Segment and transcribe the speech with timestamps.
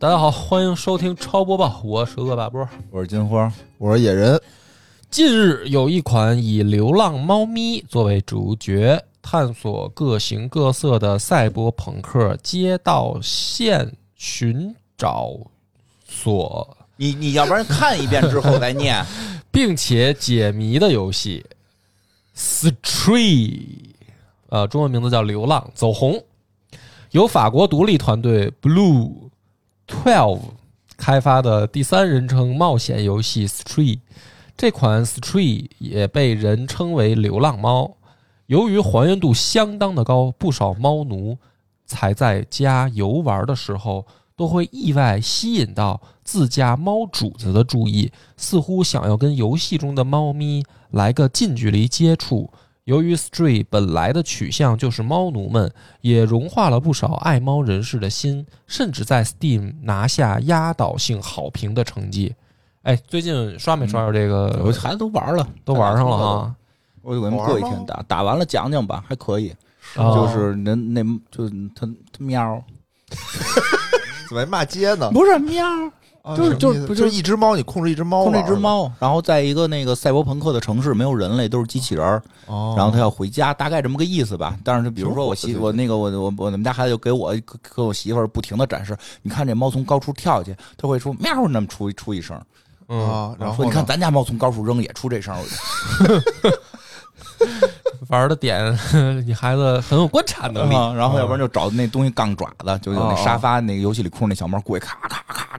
[0.00, 2.68] 大家好，欢迎收听超播报，我是恶霸波。
[2.92, 4.40] 我是金花，我是野人，
[5.10, 15.32] 近日有一款以流浪猫咪作为主角，探索各形各色的赛博朋克街道线寻找
[16.06, 19.04] 所，你你要不然看一遍之后再念。
[19.50, 21.44] 并且解谜的游戏
[22.70, 23.16] 《Street》，
[24.50, 26.12] 呃，中文名字叫《流浪走红》，
[27.10, 29.12] 由法国独立团队 Blue
[29.88, 30.40] Twelve
[30.96, 33.96] 开发的第三人称冒险游戏《Street》。
[34.56, 37.96] 这款《Street》也被人称为“流浪猫”，
[38.46, 41.38] 由于还原度相当的高，不少猫奴
[41.86, 44.06] 才在家游玩的时候。
[44.36, 52.48] 都会意外吸引到自家猫主子的注意，似乎想要跟游戏中的猫咪来个近距离接触。
[52.88, 62.34] 由于 Stray 本来的取向就是猫奴们，也融化了不少爱猫人士的心，甚至在 Steam 拿下压倒性好评的成绩。
[62.84, 64.62] 哎，最近刷没刷着这个？
[64.64, 66.54] 我孩子都玩了，都玩上了啊。
[67.02, 69.54] 我就给他们过一天打，打完了讲讲吧，还可以。
[69.96, 72.64] 哦就是那那就他他喵，
[74.30, 75.10] 怎么还骂街呢？
[75.12, 75.62] 不是喵，
[76.22, 82.22] 啊就是就什么意思不就是一只猫，你控制一只猫控，制一只猫，然后在一个那个赛博朋克的城市，没有人类，都是机器人儿。
[82.46, 84.56] 哦，然后他要回家，大概这么个意思吧。
[84.64, 87.34] 但是就比如说我媳我那个我我我们家孩子就给我
[87.74, 92.38] 给我媳妇儿不停的展示，你看这猫从高处跳下去，它会说喵那么出出一声，
[92.88, 95.34] 嗯，啊，然后说你看咱家猫从高处扔也出这声，
[98.08, 98.76] 玩的点，
[99.26, 100.74] 你孩子很有观察能力。
[100.74, 105.58] 啊然后要不然就找那东西杠爪子，就有那哦沙发那个游戏里控制那小猫过去咔咔咔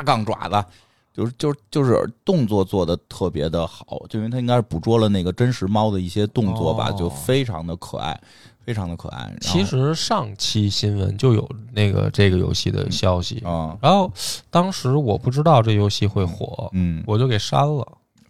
[0.00, 0.64] 咔杠爪子。
[1.12, 8.18] 就是就是就是动作做的特别的好，就因为它应该是捕捉了那个真实猫的一些动作吧，哦就非常的可爱，
[8.64, 9.30] 非常的可爱。
[9.40, 14.10] 其实上期新闻就有那个这个游戏的消息，啊，然后
[14.50, 17.86] 当时我不知道这游戏会火，嗯，我就给删了，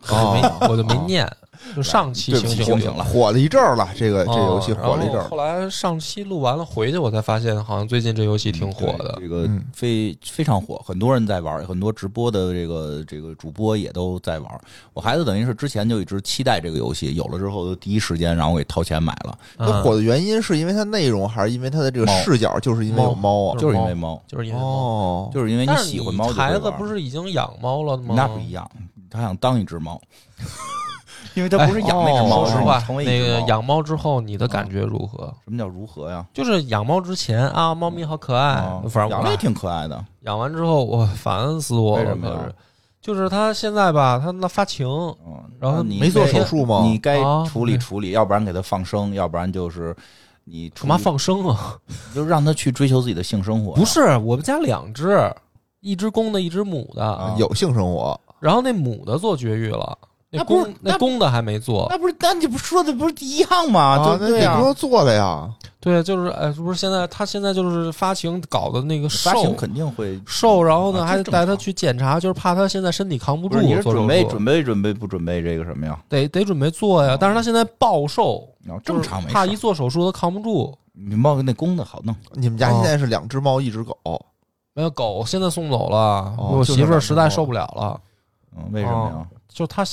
[0.08, 1.30] 没 我就没念，
[1.76, 9.18] 就上期对不醒醒醒醒了火了一阵儿了，这个这哦游戏火了一阵儿后，来上期录完了回去，我才发现好像最近这游戏挺火的。
[9.20, 14.60] 这个嗯非非常火，很多人在玩，很多直播的这个这个主播也都在玩。
[14.94, 23.58] 我孩子等于是之前就一直期待这个游戏，有了之后就第一时间让我给掏钱买了，火的原因是因为它内容，还是因为它的这个视角，就是因为有猫啊？
[23.58, 28.14] 就是因为猫，就是因为猫，哦，就是因为你喜欢猫孩子不是已经养猫了吗？
[28.16, 28.68] 那不一样，
[29.10, 30.00] 他想当一只猫，
[31.34, 33.40] 因为他不是养那只哦猫，是说实话，成为那个。
[33.48, 35.34] 养猫之后你的感觉如何？
[35.44, 36.24] 什么叫如何呀？
[36.32, 40.04] 就是养猫之前啊，猫咪好可爱啊，反正我养的也挺可爱的。
[40.20, 42.04] 养完之后，我烦死我了。
[42.04, 42.54] 为什么呀可是，
[43.00, 44.86] 就是他现在吧，他那发情，
[45.26, 46.82] 嗯，然后你没做手术吗？
[46.84, 49.96] 你该啊处理处理，要不然给他放生，要不然就是
[50.44, 51.76] 你干嘛放生啊？
[52.14, 53.76] 就让他去追求自己的性生活呀。
[53.78, 55.32] 不是，我们家两只，
[55.80, 57.04] 一只公的，一只母的。
[57.04, 59.96] 啊有性生活，然后那母的做绝育了，
[60.30, 61.86] 那公那那公的还没做。
[61.90, 63.80] 那不是，那你不说的不是一样吗？
[63.80, 65.48] 啊，那你对对呀不，说做了呀？
[65.78, 70.20] 对，就是哎，不是现在他现在就是发情搞的那个瘦发情肯定会。
[70.26, 75.98] 瘦，然后呢啊还带他常去检查，就是怕他现在身体扛不住你是做准备准备准备不准备这个什么呀？
[76.08, 77.18] 得得准备做呀哦。
[77.18, 78.46] 但是他现在暴瘦，
[78.84, 80.74] 正常没事怕一做手术他扛不住。
[80.92, 83.96] 你猫那公的好弄，你们家现在是两只猫，一只狗，
[84.74, 87.98] 没有狗现在送走了，哦我媳妇儿实在受不了了，
[88.56, 89.26] 嗯，为什么呀？
[89.48, 89.84] 就它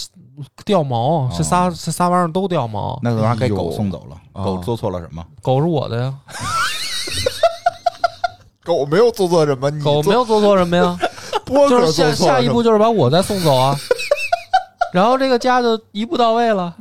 [0.66, 3.00] 掉毛，这仨这仨玩意儿都掉毛。
[3.02, 5.24] 那个玩意儿该哎呦狗送走了，啊狗做错了什么？
[5.42, 6.14] 狗是我的呀，
[8.64, 10.98] 狗没有做错什么，你狗没有做错什么呀，
[11.70, 13.76] 就是下下一步就是把我再送走啊，
[14.94, 16.74] 然后这个家就一步到位了。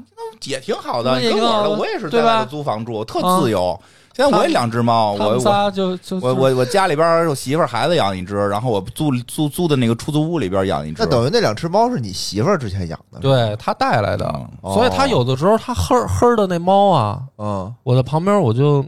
[0.45, 3.79] 也挺好的也挺好的我也是对吧在外头租房住，特自由。
[4.17, 11.03] 现在我也两只猫，我我他们仨就就我我我家里边儿我媳妇儿孩子养一只，然后我租租租的那个出租屋里边养一只。
[11.03, 14.25] 那等于那两只猫是你媳妇儿之前养的，对他带来的，
[14.63, 18.83] 嗯所以他有的时候他哼哼的那猫啊，嗯，我在旁边我就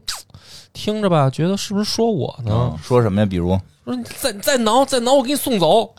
[0.72, 2.78] 听着吧，觉得是不是说我呢嗯？
[2.82, 3.26] 说什么呀？
[3.26, 3.48] 比如，
[3.84, 5.94] 说你再再挠再挠，我给你送走。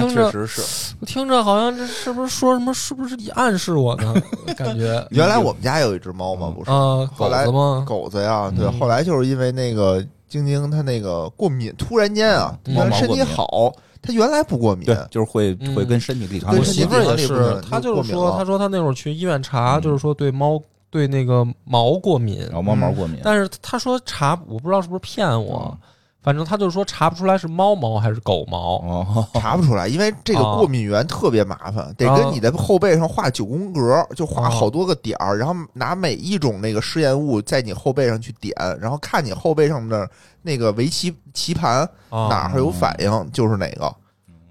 [0.00, 2.72] 听着确实是，我听着好像这是不是说什么？
[2.74, 4.14] 是不是暗示我呢？
[4.56, 5.06] 感觉。
[5.10, 6.70] 原来我们家有一只猫嘛，不是。
[6.70, 7.84] 啊，狗后来子吗？
[7.86, 8.78] 狗子呀，对，嗯。
[8.78, 12.74] 后来就是因为那个晶晶它那个过敏，突然间啊，嗯。
[12.74, 19.80] 原来身体好，她原来不过敏，对，就是会嗯会跟身体里头跟我媳妇儿也是，她就是说，她说她那会儿去医院查，嗯。
[19.82, 20.60] 就是说对猫
[20.90, 25.76] 对那个毛过敏，然后猫毛过敏，但是她说查，我不知道是不是骗我，
[26.22, 28.76] 反正他就说查不出来是猫毛还是狗毛。
[28.78, 40.08] 哦，查不出来，因为这个哦过敏源特别麻烦，得啊跟你的后背上画九宫格，就画哦好多个点儿，然后拿每一种那个试验物在你后背上去点，然后看你后背上的
[40.42, 43.92] 那个围棋棋盘啊哪儿有反应就是哪个。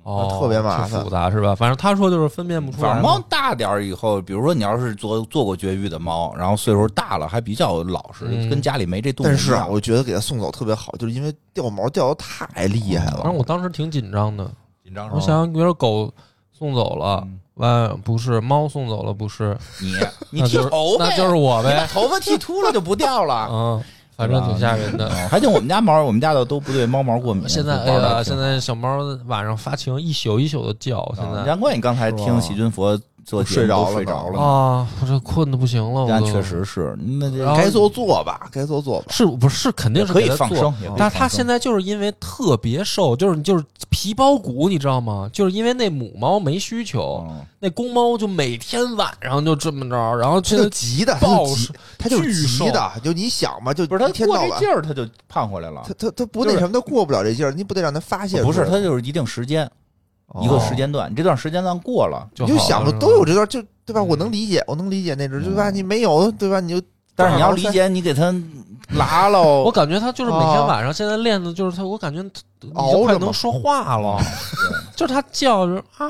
[0.03, 1.53] 哦，特别麻烦复杂是吧？
[1.53, 2.93] 反正他说就是分辨不出来嘛。
[2.93, 9.29] 反正猫大点儿以后，比如说你要是做做过绝育的猫，然后岁数大了还比较老实，嗯跟家里没这动物。
[9.29, 13.17] 但是啊，我觉得给它送走特别好，就是因为掉毛掉的太厉害了。
[13.17, 14.49] 反正我当时挺紧张的，
[14.83, 15.09] 紧张？
[15.13, 16.11] 我想，比如说狗
[16.51, 19.93] 送走了，嗯完不是猫送走了，不是，你
[20.31, 21.89] 你剃头呗，那就是我呗把呗。
[21.93, 23.47] 头发剃秃了就不掉了。
[23.51, 23.83] 嗯，
[24.21, 25.09] 反正挺吓人的。
[25.09, 27.47] 嗯 还行，我们家猫，我们家的都不对猫毛过敏。
[27.49, 32.99] 现在哎呀，现在小猫晚上发情一宿一宿的叫，现啊在难怪你刚才听喜君佛
[33.45, 34.39] 睡着了睡着了。
[34.39, 39.07] 啊，我这困的不行了，我都但确实是，那这该做做吧，该做做吧。
[39.09, 45.29] 是不是肯定是可以放生，但是它现在就是因为特别瘦，就是就是皮包骨，你知道吗？
[45.31, 55.93] 就是因为那母猫没需求，嗯那公猫就每天晚上就这么着，然后它就急的，它暴就急瘦，它就急的，就你想嘛，就不是他过一天到晚，这劲儿，他就胖回来了它。
[55.93, 58.47] 它它不那什么，它过不了这劲儿，你不得让它发泄出来？
[58.47, 59.69] 不是，他就是一定时间，
[60.41, 63.99] 一个时间段，你这段时间段过了，就你就想着都有这段，就对吧？
[63.99, 65.69] 嗯我能理解，我能理解那只，对吧？
[65.69, 66.59] 嗯你没有，对吧？
[66.59, 66.85] 你就
[67.15, 68.33] 但是你要理解，你给他
[68.93, 69.63] 拉喽。
[69.67, 72.23] 我感觉它就是每天啊晚上现在练的就是它，我感觉
[72.75, 74.17] 熬快能说话了，
[74.95, 76.07] 就是它叫就是啊，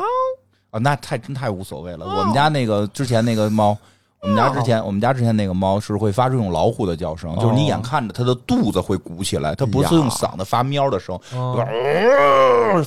[0.69, 2.05] 啊，那太真太无所谓了。
[2.05, 3.75] 我们家那个之前那个猫，
[4.21, 11.19] 我们家之前我们家之前那个猫是会发出这种老虎的叫声，就是你眼看着它的肚子会鼓起来，它不是用嗓子发喵的声，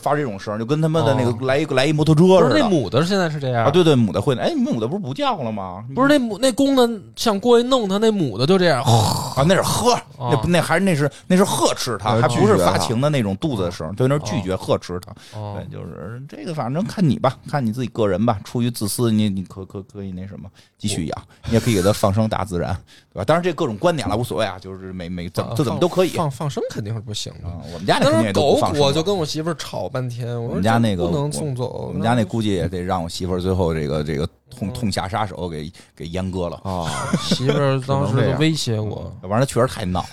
[0.00, 2.68] 发这种声，就跟他妈的那哦个来一个来一摩托车似的那。
[2.68, 5.84] 母的现在是这样啊，，对对，母的会，哎，母的不是不叫了吗？
[5.92, 15.12] 不是那母那公的想过去弄它，那母的就这样，啊，那是呵，那那还是那是那是呵斥它，呃还不是发情的那种肚子的声，对，那是拒绝呵斥它。
[15.36, 18.38] 哦对，就是这个，反正看你吧，看你自己个人吧。
[18.44, 20.48] 出于自私，你你可可可以那什么，
[20.78, 22.74] 继续养，你也可以给它放生大自然，
[23.12, 23.24] 对吧？
[23.24, 26.14] 当然这各种观点了，无所谓啊，就是每每怎么这怎么都可以啊。
[26.16, 27.48] 放放生肯定是不行的。
[27.72, 36.88] 我们家那狗我就跟我媳妇儿吵半天，我们家那个不能我送走，我们家那估计也得让我媳妇儿最后这个这个痛痛下杀手给给阉割了，啊，
[37.22, 40.04] 媳妇儿 当时威胁我要不然它确实太闹。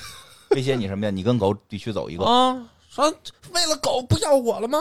[0.51, 1.11] 威胁你什么呀？
[1.11, 2.25] 你跟狗必须走一个。
[2.25, 3.05] 啊，说
[3.53, 4.77] 为了狗不要我了吗？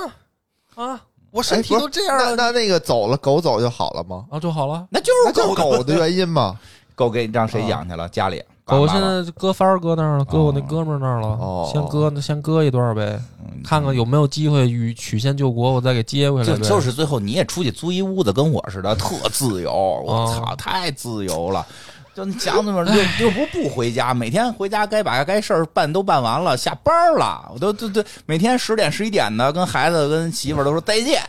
[0.74, 1.00] 啊，
[1.30, 4.24] 我身体都这样了，那那那个走了，狗走就好了吗？
[4.30, 4.86] 啊就好了。
[4.90, 6.58] 那就是是狗狗的原因嘛。
[6.94, 8.06] 狗给你让谁养去了？
[8.10, 16.46] 家里狗现在搁帆儿搁那儿了，搁我那哦哥们儿那儿了，哦先搁那先搁一段呗，嗯看看有没有机会与曲线救国，我再给接回来。
[16.46, 19.72] 就就是最后你也出去租一屋子，跟我似的，特自由。
[19.72, 21.66] 我哦操，太自由了。
[22.14, 31.22] 就你想怎么又又不不回家，每天回家该把该事儿办都办完了，下班了，我都都都每天十点十一点的跟孩子跟媳妇儿都说再见。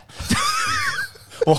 [1.46, 1.58] 我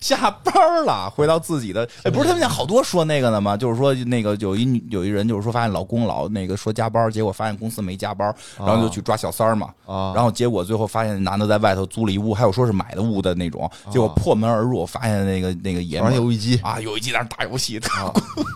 [0.00, 3.56] 下班了，回到自己的，哎，不是他们家好多说那个的吗？
[3.56, 9.70] 就是说那个有一有一人就是说发现老公老那个说加班，结果发现公司没加班，然后就去抓小三儿嘛。
[9.86, 17.80] 啊，然后结果最后发现男的在外头租了一屋，还有说是买的屋的那种，结果破门而入，发现那个那个爷们儿玩游戏机啊，有一集在那打游戏，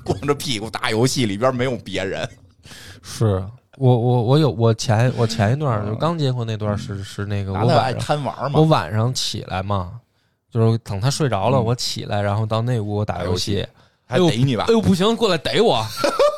[0.04, 2.28] 光着屁股打游戏，里边没有别人。
[3.02, 3.42] 是
[3.78, 9.92] 我我我有我前我前一段就刚结婚那段是是那个我男的爱晚上贪玩嘛我，晚上起来嘛，
[10.50, 13.66] 就是等他睡着了，嗯我起来，然后到那屋我打游戏。
[14.06, 14.72] 还逮你吧哎？
[14.72, 15.86] 呦，不行，过来逮我，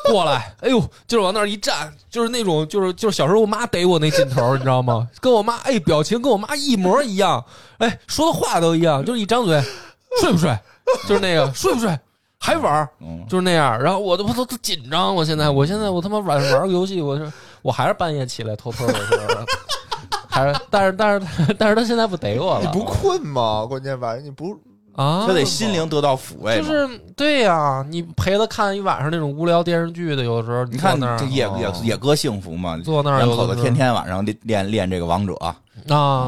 [0.07, 0.53] 过来！
[0.61, 5.09] 哎呦，就是往那儿一站，就是那种，就是就是小时候我妈逮我那劲头，你知道吗？
[5.19, 7.43] 跟我妈哎，表情跟我妈一模一样，
[7.79, 9.59] 哎，说的话都一样，就是一张嘴，
[10.21, 10.55] 睡不睡？
[11.07, 11.97] 就是那个睡不睡？
[12.37, 12.87] 还玩儿？
[12.99, 13.81] 嗯，就是那样。
[13.81, 19.17] 然后我都都都紧张，我现在我现在我他妈晚上玩个游戏，我是我还是半夜起来偷偷的是，
[20.33, 21.27] 还是但是但是
[21.59, 23.65] 但是他现在不逮我了，你不困吗？
[23.67, 24.57] 关键晚上你不
[24.95, 25.25] 啊？
[25.27, 26.57] 他得心灵得到抚慰。
[26.57, 32.77] 就是对呀、你陪他看一晚上那种无聊电视剧的，有的时候你看那儿这野哦野野哥幸福嘛？
[32.83, 35.55] 坐那儿两口子天天晚上练练练这个王者，啊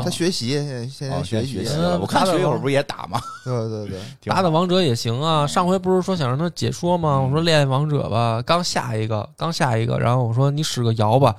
[0.03, 1.97] 他，学习，现在现在哦，学习，了。
[1.99, 3.21] 我看学一会儿不是也打吗？
[3.45, 5.45] 对对对，打打王者也行啊。
[5.47, 7.19] 上回不是说想让他解说吗？
[7.21, 11.35] 我说练王者吧，刚下一个，刚下一个，然后我说你使个摇吧。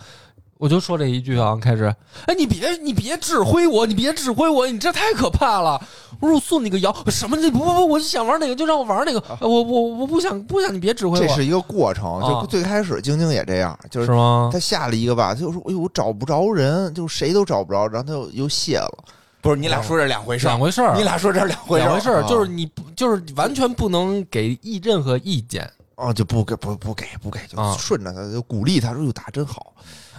[0.59, 1.85] 我就说这一句啊，开始，
[2.27, 5.81] 哎，你别你别指挥我，你别指挥我，你这太可怕了。
[6.19, 12.21] 我说我送你个摇，什么你不不不，我就想玩哪个就让我玩哪个，我我我不想不想你别指挥我，这是一个过程。
[12.21, 14.07] 啊就最开始晶晶也这样，就是？
[14.51, 19.05] 他下了一个吧，他就说：“哎呦，我找不着人，就谁都找不着。”然后他又又卸了。
[19.43, 25.71] 不是你俩说这两回事儿两，回事儿，你俩说这是两回事儿，两回事儿，啊就是你不就是完全不能给意任何意见。
[25.97, 29.75] 哦，就不给不不给不给，就啊顺着他，就鼓励他说：“哟，打真好。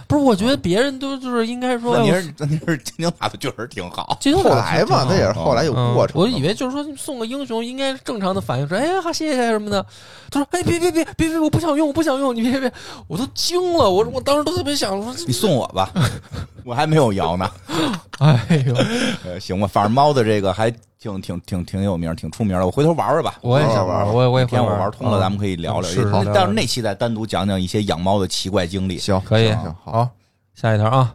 [0.08, 6.20] 不是，我觉得别人都就是应该说，问题是问题是金牛打的确实挺好，金牛后来嘛，他也是后来有嗯过程。
[6.20, 9.84] 我以为就是说送个英雄，应该正常的反应说，哎呀，好谢谢什么的。
[10.30, 12.72] 他说，哎，别别别别别，我不想用，我不想用，你别别别，
[13.06, 15.92] 我都惊了，我我当时都特别想说，你送我吧，
[16.64, 17.50] 我还没有摇呢。
[18.18, 18.74] 哎呦，
[19.24, 22.66] 呃，行吧，反正猫的这个还挺挺挺挺有名，挺出名的。
[22.66, 23.38] 我回头玩玩吧。
[23.40, 25.88] 我也想玩，我也我也哪天我玩玩通了，嗯咱们可以聊聊。
[25.88, 28.98] 是但是那期再单独讲讲一些养猫的奇怪经历。
[28.98, 29.52] 行，可以
[29.84, 30.08] 好，
[30.54, 31.14] 下一条啊，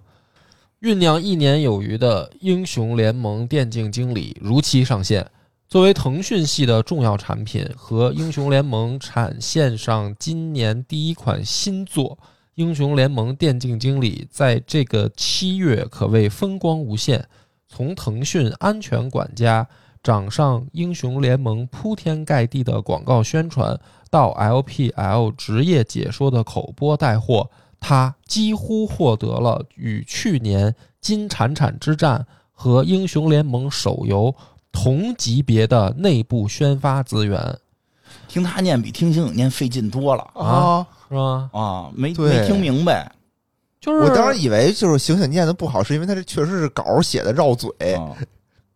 [0.82, 5.30] 酝酿一年有余的英雄联盟电竞经理如期上线。
[5.68, 12.18] 作为腾讯系的重要产品和英雄联盟产线上今年第一款新作，
[12.56, 17.28] 英雄联盟电竞经理在这个七月可谓风光无限。
[17.75, 19.68] 从腾讯安全管家
[20.03, 23.75] 掌上英雄联盟铺天盖地的广告宣传，
[24.12, 27.50] 到 LPL 职业解说的口播带货，
[27.80, 34.36] 他几乎获得了与去年金铲铲之战和英雄联盟手游
[34.72, 37.58] 同级别的内部宣发资源，
[38.27, 40.86] 听他念比听星星念费劲多了啊！
[41.10, 41.50] 是吗？
[41.51, 43.12] 啊，没没听明白。
[43.84, 48.16] 就是我当时以为就是醒醒念的不好，是因为他这确实是稿写的绕嘴，啊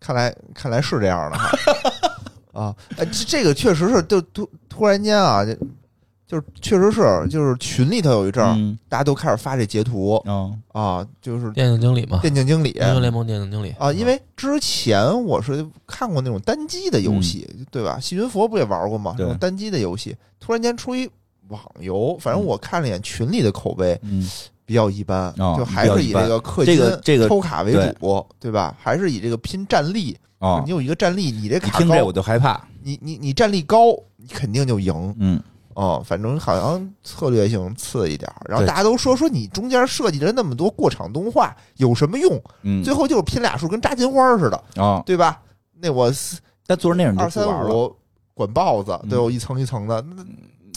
[0.01, 1.57] 看来看来是这样的哈。
[2.51, 5.53] 啊，哎，这这个确实是，就突突然间啊，就
[6.27, 17.97] 就是确实是，就是群里头有一阵儿，嗯大家都开始发这截图嗯啊，就是电竞经理嘛，电竞经理英雄联盟电竞经理啊，因为之前我是看过那种单机的游戏，对吧？
[18.01, 19.13] 细云佛不也玩过吗？
[19.15, 21.09] 对那种单机的游戏，突然间出一
[21.47, 24.29] 网游，反正我看了一眼群里的口碑嗯
[24.67, 28.75] 比较一般，哦就还是以这个氪金、这个这个抽卡为主，对吧？
[28.77, 30.15] 还是以这个拼战力。
[30.39, 32.61] 啊你，有一个战力，你这一卡听这我，就害怕。
[32.83, 35.41] 你你你战力高，你肯定就赢嗯
[35.73, 36.03] 哦。
[36.05, 42.39] 反正好像策略性次一点儿，然后大家都说说你中间设计了那么多过场动画有什么用？
[42.61, 45.41] 嗯最后就是拼俩数，跟扎金花似的，啊，对吧？
[45.79, 46.11] 那我
[46.67, 47.69] 但做成那种就二三。
[47.71, 47.95] 五
[48.35, 50.23] 管豹子，嗯对我一层一层的，那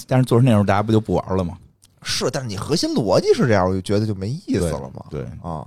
[0.06, 1.58] 但是做成那种大家不就不玩了吗？
[2.02, 5.04] 是，但是你核心逻辑是这样，我就觉得就没意思了嘛。
[5.10, 5.66] 对，啊，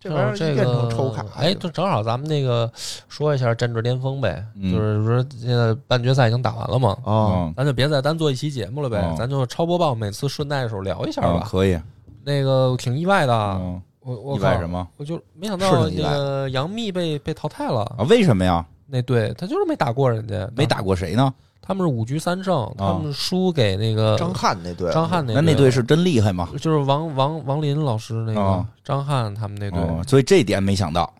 [0.00, 2.70] 这玩意儿变成个抽卡，哎，就正好咱们那个
[3.08, 7.12] 说一下战至巅峰呗，嗯就是说现在半决赛已经打完了嘛，啊，
[7.46, 11.40] 嗯咱就别再单做一期节目了呗，哦咱就超播报，每次顺带的时候聊一下吧。
[11.40, 11.78] 啊可以。
[12.24, 18.04] 那个挺意外的，嗯，我我意外靠什么我就没想到那个杨幂被被淘汰了，啊？
[18.08, 18.64] 为什么呀？
[18.88, 21.32] 那对他就是没打过人家，没打过谁呢？
[21.66, 26.48] 他们是五局三胜，他们输给那个张翰那队，张翰那那那队是真厉害吗？
[26.60, 31.12] 就是王王王林老师那个哦张翰他们那队，哦，所以这一点没想到。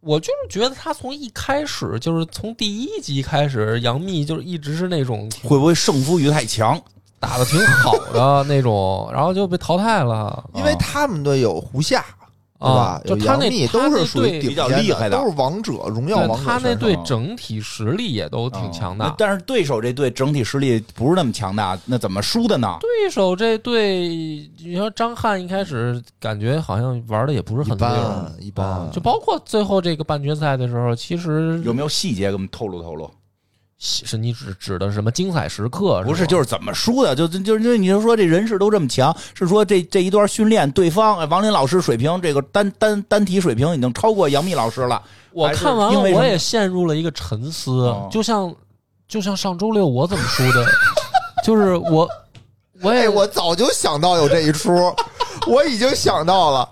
[0.00, 6.80] 我就是觉得他从一开始就是从第一集开始，杨幂就是一直是那种会不会胜负欲太强？
[7.18, 10.42] 打的挺好的那种，然后就被淘汰了。
[10.54, 12.02] 因为他们队有胡夏，
[12.60, 13.02] 对吧啊？。
[13.04, 19.06] 就他那都是属于队比较厉害的都是王者、荣耀对王者他那队整体实力也都挺强大。
[19.06, 22.76] 那但是对手这队整体实力不是那么强大，那怎么输的呢？
[22.80, 24.06] 对手这队，
[24.62, 33.10] 你说张翰一开始感觉好像玩的也不是很溜般一般啊，就包括最后这个半决赛的时候，其实有没有细节给我们透露透露？
[33.82, 36.02] 是你指指的什么精彩时刻？
[36.04, 37.16] 不是，就是怎么输的？
[37.16, 45.02] 就就就就你就说这人势都这么强，是说这这一段训练，对方哎王林老师水平，这个单单单体水平已经超过杨幂老师了。
[45.32, 48.54] 我看完了，因为我也陷入了一个沉思哦，就像
[49.08, 50.66] 就像上周六我怎么输的，
[51.42, 52.06] 就是我
[52.82, 54.70] 我也哎，我早就想到有这一出，
[55.46, 56.68] 我已经想到了。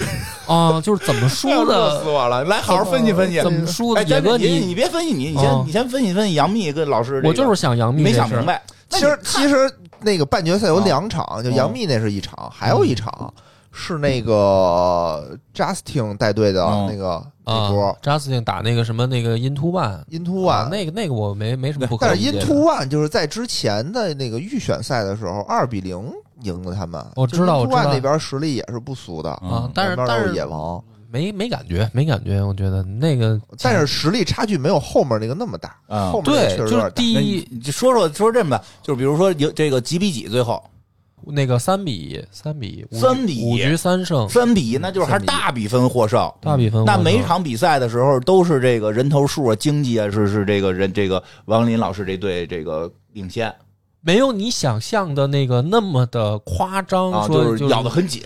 [0.46, 2.42] 啊，就是怎么输热的死，我了！
[2.44, 3.40] 来，好好分析分析。
[3.40, 4.00] 怎么输的？
[4.00, 7.22] 哎，野哥，你你你别分析你，你哦先你先分析分析杨幂跟老师。
[7.24, 8.44] 我就是想杨幂没想明。
[8.44, 8.60] 白。
[8.88, 13.32] 其实其实那个半决赛有两场，就哦杨幂那是一场，还有一场
[13.70, 27.04] 是那个 Justin 带队的哦那个那啊波，Justin 打那个什么那个 Into One，Into 啊 One，那个那个我没没什么不可但是 Into One 就是在之前的那个预选赛的时候，二比零赢了他们。
[27.16, 35.76] 我知道我知道那边实力也是不俗的，嗯啊，但是但是野王，没没感觉，没感觉，我觉得那个但是实力差距没有后面那个那么大。
[35.88, 36.86] 啊后面那个对，就是确实有点大。
[36.86, 40.62] 那第一就说说说这么吧，就是比如说有这个几比几，最后
[41.26, 46.32] 那个三比三比五三比五局三胜，三比一，那就是还是大比分获胜。
[46.40, 46.82] 大比分。
[46.86, 53.54] 那每一场比赛的时候都是这个人头数啊、经济啊，是是这个人这个王林老师这队这个领先
[54.02, 58.22] 没有你想象的那个那么的夸张，啊，说就是咬得很紧。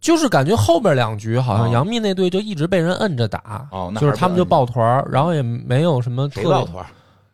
[0.00, 3.68] 就是感觉后边两局好像啊杨幂那队就一直被人摁着打，
[4.00, 6.86] 就是他们就抱团儿，然后也没有什么特抱团？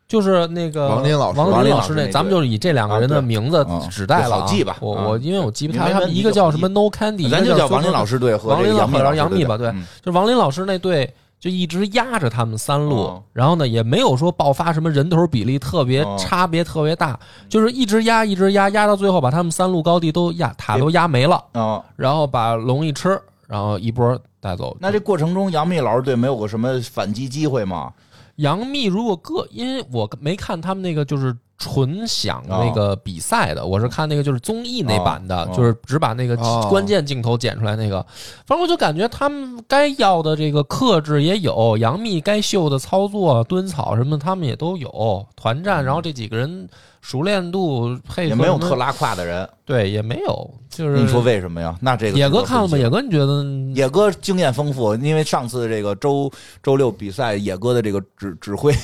[0.09, 4.41] 就是那个王林老师王王林老师那咱们就是以这两个人的名字指代了啊。
[4.41, 4.79] 好记吧啊。
[4.81, 9.85] 我我因为我记不太，他们一个叫什么 No Candy，咱一个就叫王林老师，师队和王林老师杨幂吧对嗯。
[10.03, 11.13] 就是王林老师那队。
[11.47, 17.17] 就一直压着他们三路，哦然后呢，也没有说爆发什么人头比例特别哦差别特别大，
[17.49, 21.81] 就是一直压，一直压，压到最后把他们三路高地都压塔都压没了，啊。
[21.95, 24.77] 然后把龙一吃，然后一波带走。
[24.81, 27.93] 那这过程中，杨幂老师队没有个什么反击机会吗？
[28.37, 38.05] 杨幂如果个，因为我没看他们那个就是纯想那个比赛的，我是看那个就是综艺那版的，哦就是只把那个哦关键镜头剪出来那个。
[38.47, 45.27] 反正我就感觉他们该要的这个克制也有，杨幂该秀的操作、蹲草什么，他们也都有。
[45.35, 46.69] 团战，然后这几个人
[47.01, 51.77] 熟练度配合也没有特拉胯的人，对，也没有，就是你说为什么呀？
[51.81, 52.77] 那这个野哥看了吗？
[52.77, 53.45] 野哥，你觉得？
[53.75, 56.31] 野哥经验丰富，因为上次这个周
[56.63, 58.75] 周六比赛，野哥的这个指指挥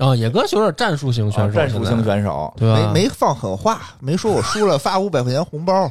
[0.00, 2.90] 啊，野哥就是战术型选手，战术型选手，对吧？
[2.92, 5.90] 没没放狠话，没说我输了发五百块钱红包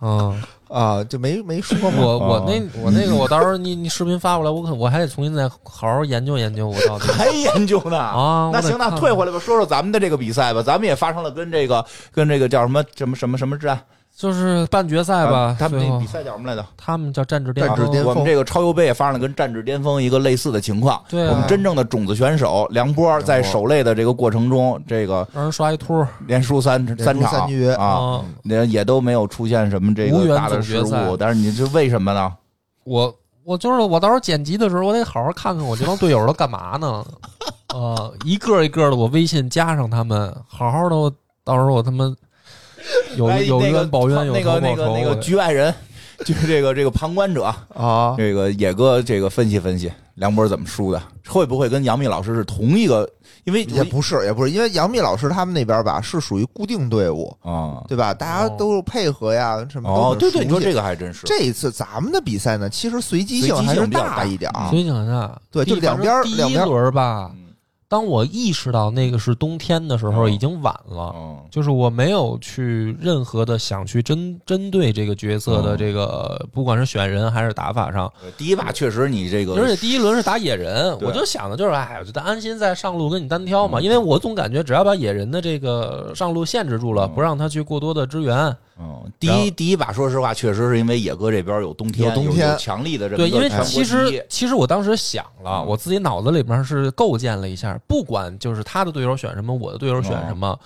[0.00, 0.42] 嗯。
[0.68, 1.98] 啊，就没没说嘛。
[2.00, 10.60] 我我哦那我那个我到时候你你视频发过来，我可我还得重新再好好研究研究，我到底还研究呢啊那行，那退回来吧，说说咱们的这个比赛吧。
[10.60, 13.80] 咱们也发生了跟这个跟这个叫什么什么什么什么战
[14.16, 16.66] 就是半决赛吧啊，他们最后那比赛叫什么来着？
[16.74, 20.98] 他们叫战至巅峰战至巅峰我们这个超优杯也发生了跟战至巅峰一个类似的情况。
[21.06, 31.14] 对啊我们真正的种子选手梁波在守擂的这个过程中，这个让人刷一秃儿连输三三输场三局啊，也也都没有出现什么这无缘个大的失决赛误。
[31.14, 32.32] 但是你这为什么呢？
[32.84, 37.04] 我我就是我到时候剪辑的时候，我得好好看看我这帮队友都干嘛呢？
[37.74, 41.12] 呃，一个一个的我微信加上他们，好好的，
[41.44, 42.10] 到时候我他妈
[43.16, 44.60] 有哎有那个冤报冤，有那个。
[44.60, 45.72] 那个那个局外人，
[46.24, 53.08] 就是这个这个旁观者，啊，这个野哥这个分析分析梁博怎么输的，会不会跟杨幂老师是同一个？
[53.44, 58.12] 因为也不是也不是，因为杨幂老师他们那边吧是属于固定队伍，啊对吧？
[58.12, 67.45] 大家都配合呀，什么都哦，对对，你说这个还真是这一次咱们的比赛呢，其实随机性还是比较大一点儿嗯所以你看啊，对就两边第一轮吧，嗯
[67.88, 70.32] 当我意识到那个是冬天的时候，嗯。
[70.32, 71.14] 已经晚了。
[71.16, 71.38] 嗯。
[71.50, 75.78] 就是我没有去任何的想去针针对这个角色的嗯。
[75.78, 83.82] 这个，不管是选人还是打法上，第一把确实你这个，而且第一轮是打野人，我就想的就是，哎，我就安心在上路跟你单挑嘛，嗯。
[83.82, 87.14] 因为我总感觉只要把野人的这个上路限制住了，嗯。
[87.14, 95.66] 不让他去过多的支援，嗯，第一第一把，说实话，确实是因为野哥这边有冬天，有冬天有强力的这么对，因为其实其实我当时想了，嗯。
[95.66, 100.58] 我自己脑子里面是构建了一下，不管就是他的队友选什么，我的队友选什么，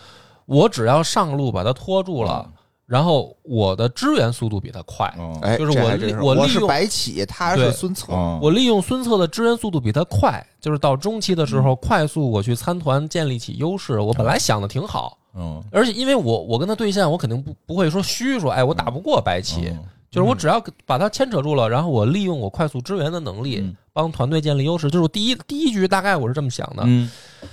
[0.46, 2.50] 我只要上路把他拖住了，
[2.84, 5.08] 然后我的支援速度比他快，
[5.56, 5.84] 就是我
[6.20, 8.40] 我利我是用白起，他是孙策，嗯。
[8.42, 14.00] 我利用孙策的支援速度比他快，就是到中期的时候，快速我去参团建立起优势。
[14.00, 15.62] 我本来想的挺好，嗯。
[15.70, 19.78] 而且因为我我跟他对线，我肯定不不会说虚说，哎，我打不过白起，嗯。
[20.10, 24.90] 就是我只要把他牵扯住了，然后我利用我快速支援的能力嗯，帮团队建立优势。
[24.90, 27.08] 就是我第一第一局大概我是这么想的，嗯，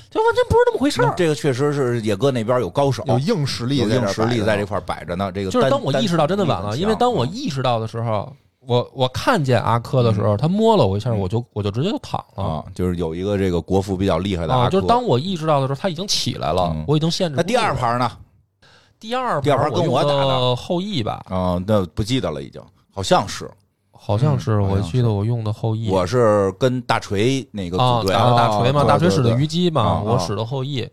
[0.10, 1.14] 就完全不是那么回事儿。
[1.16, 5.32] 这个确实是野哥那边有高手，有硬实力有在实力在这块儿摆着呢。
[5.32, 8.36] 这个就是当我意识到真的晚了，因为当我意识到的时候，
[8.68, 11.20] 我我看见阿珂的时候，他摸了我一下，嗯。
[11.20, 12.44] 我就我就直接就躺了。
[12.44, 14.72] 啊，就是有一个这个国服比较厉害的啊，阿珂。
[14.72, 16.84] 就是当我意识到的时候，他已经起来了，嗯。
[16.86, 17.36] 我已经限制。
[17.38, 18.12] 那第二盘呢？
[19.00, 20.56] 第二第二盘跟我我打的？
[20.56, 22.62] 后羿吧，啊，那不记得了，已经
[22.94, 23.50] 好像是，
[23.92, 25.90] 好像是我记得我用的后羿。
[25.90, 30.02] 我是跟大锤那个啊，组队打的大锤嘛，哦大锤使的虞姬嘛，啊。
[30.02, 30.90] 我使的后羿。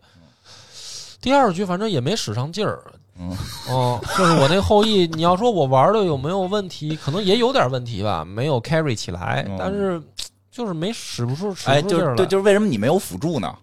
[1.19, 2.79] 第二局反正也没使上劲儿，
[3.17, 3.29] 嗯
[3.69, 10.01] 哦，就是我那后羿，你要说我玩的有没有问题，可能也有点问题吧，没有 carry 起来，嗯但是
[10.51, 13.55] 就是没使不出使哎，不出劲儿来就是对，就是为什么你没有辅助呢？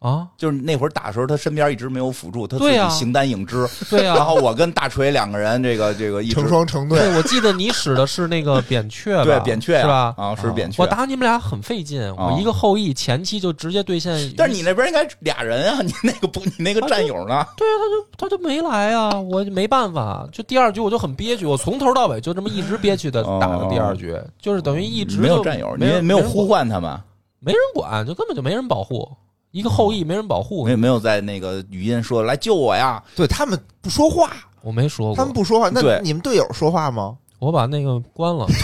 [0.00, 3.68] 啊，就是那会儿打的时候，他身边一直没有辅助，他自己形单影只。
[3.90, 9.24] 对呀、然后我跟大锤两个人，这个这个一成双成对，对，我记得你使的是那个 扁鹊吧？
[9.24, 10.14] 对扁鹊呀是吧？
[10.16, 10.86] 啊，是扁鹊我。
[10.86, 17.44] 打你们俩很费劲，我一个后羿前期就直接对线，但是你那边应该俩人啊， 你那个不，你那个战友呢？
[17.58, 17.76] 对啊，
[18.16, 20.26] 他就他就没来啊，我就没办法。
[20.32, 26.98] 就第二局我就很憋屈，我从头到尾就这么一直憋屈的打的第二局，就是等于一直就没有战友，你没有呼唤他们，
[27.38, 29.06] 没人管，就根本就没人保护。
[29.50, 33.02] 一个后羿没人保护没，没有在那个语音说来救我呀？
[33.16, 34.30] 对他们不说话，
[34.62, 37.16] 我没说过，他们不说话，那对你们队友说话吗？
[37.38, 38.46] 我把那个关了。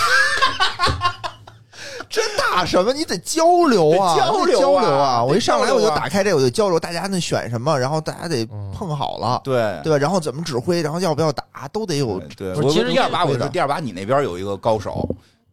[2.08, 2.92] 真打什么？
[2.92, 5.22] 你得交流啊，交流啊交流啊！
[5.22, 9.98] 我一上来我就打开这个，我就交流，大家那选什么，然后大家得嗯碰好了，对对吧？
[9.98, 12.18] 然后怎么指挥，然后要不要打，都得有。
[12.36, 15.06] 对，不是其实第二把我会的是第二把，你那边有一个高手，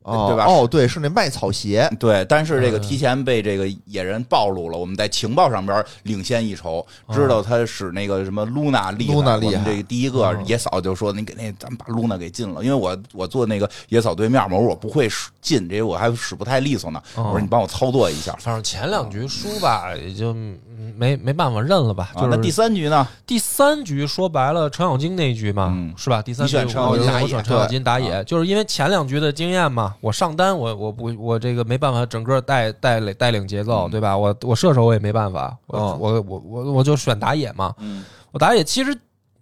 [0.03, 0.45] 哦对吧？
[0.45, 9.13] 哦，对，是那卖草鞋，对，但是这个嗯提前被这个野人暴露了，我们在情报上边领先一筹，知道他使那个什么露娜厉害。
[9.13, 17.01] Luna 厉害这个第一个嗯野嫂就说：“你给那咱们把露娜给禁了，因为我我坐那个野嫂对面嘛，我说我不会使禁，这我还使不太利索呢。
[17.15, 18.35] 哦我说你帮我操作一下。
[18.39, 20.57] 反正前两局输吧，也就嗯
[20.97, 22.11] 没没办法认了吧。
[22.15, 23.07] 就啊，那第三局呢？
[23.25, 26.21] 第三局说白了，程咬金那一局嘛，嗯是吧？
[26.21, 34.17] 第三局你选程咬我金打野我选程咬金打野，就是因为前两局的经验嘛，我上单我我不我这个没办法整个带带领带领节奏，嗯对吧？
[34.17, 37.73] 我我射手我也没办法，我嗯我我我我就选打野嘛。
[37.79, 38.97] 嗯，我打野其实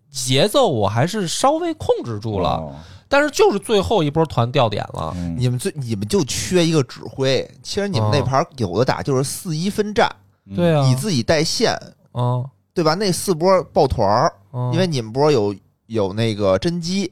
[0.10, 2.76] 节奏我还是稍微控制住了，哦
[3.08, 5.14] 但是就是最后一波团掉点了。
[5.18, 7.46] 嗯你们最你们就缺一个指挥。
[7.62, 10.10] 其实你们那盘有的打就是四一分战，
[10.56, 11.74] 对啊，你自己带线，
[12.14, 12.94] 啊，对吧？
[12.94, 15.54] 那四波抱团儿，嗯因为你们波有
[15.88, 17.12] 有那个真机，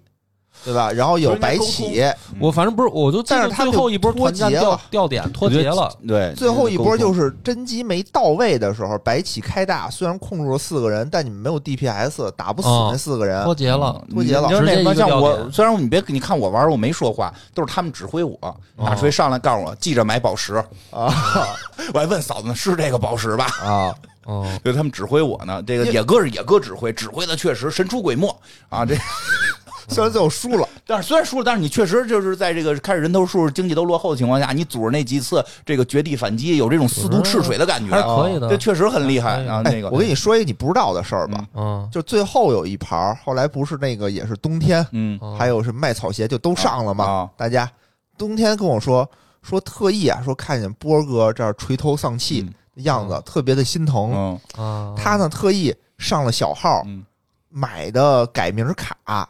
[0.66, 0.92] 对吧？
[0.92, 2.04] 然后有白起，
[2.40, 5.92] 我反正不是，我就但是他最后一波脱节了掉点脱节了。
[6.08, 13.44] 对，最后一波就是甄姬没到位的时候，白起开大，虽然控制了四个人，但你们没有 DPS，打不死哦那四个人。
[13.44, 18.38] 脱节了，脱节了你就是那个像我，虽然你别你看我玩，我没说话，都是他们指挥我。
[18.78, 20.56] 大锤上来告诉我，记着买宝石。
[20.92, 21.14] 啊
[21.94, 23.46] 我还问嫂子呢，是这个宝石吧？
[23.64, 23.96] 啊！
[24.26, 25.64] 哦，对他们指挥我呢。
[25.64, 28.28] 这个野哥是野哥指挥，指挥的确实神出鬼没
[28.68, 28.86] 啊。
[28.86, 28.96] 这
[29.94, 38.58] 虽然最后输了， 但是虽然输了，但是你确实就是在这个开始人头数、经济都落后的情况下，你组织那几次这个绝地反击，有这种四渡赤水的感觉还是，可以的这。
[38.58, 39.62] 确实很厉害啊。
[39.66, 47.06] 哎那个，我跟你说一个你不知道的事儿吧，嗯，就最后有一盘儿，后来不是那个也是冬天，嗯嗯还有是卖草鞋，就都上了嘛。
[47.06, 47.70] 啊大家
[48.18, 49.10] 冬天跟我说
[49.42, 54.12] 说特意啊，说看见波哥这儿垂头丧气样子，特别的心疼。
[54.14, 57.04] 嗯啊，他呢特意上了小号，嗯
[57.50, 59.28] 买的改名卡，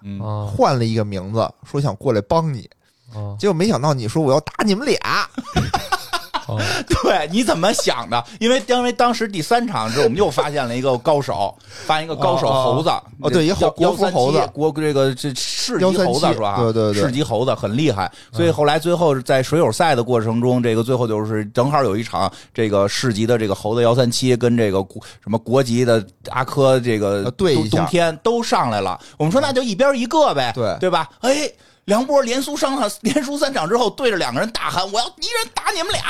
[0.56, 2.70] 换了一个名字，说想过来帮你。
[3.14, 5.28] 啊结果没想到你说我要打你们俩，啊
[6.88, 8.24] 对，你怎么想的？
[8.40, 12.90] 因为因为当时第三场之后，我们又发现了一个高手，发现一个高手猴子，
[13.22, 14.38] 哦对一猴叫国服猴子。
[14.38, 15.34] 137国这个这
[15.70, 16.58] 市级猴子是吧？
[16.58, 18.12] 对对对市级猴子很厉害。
[18.32, 29.00] 所以后来最后在水友赛的过程中，这个最后就是正好有一场这个市级的这个猴子幺三七跟这个国什么国级的阿珂这个呃对冬冬天都上来了。
[29.18, 31.08] 我们说那就一边一个呗，对对吧？
[31.22, 31.52] 哎。
[31.86, 36.04] 梁波连输上场，连输三场之后，对着两个人大喊：“我要一人打你们俩！”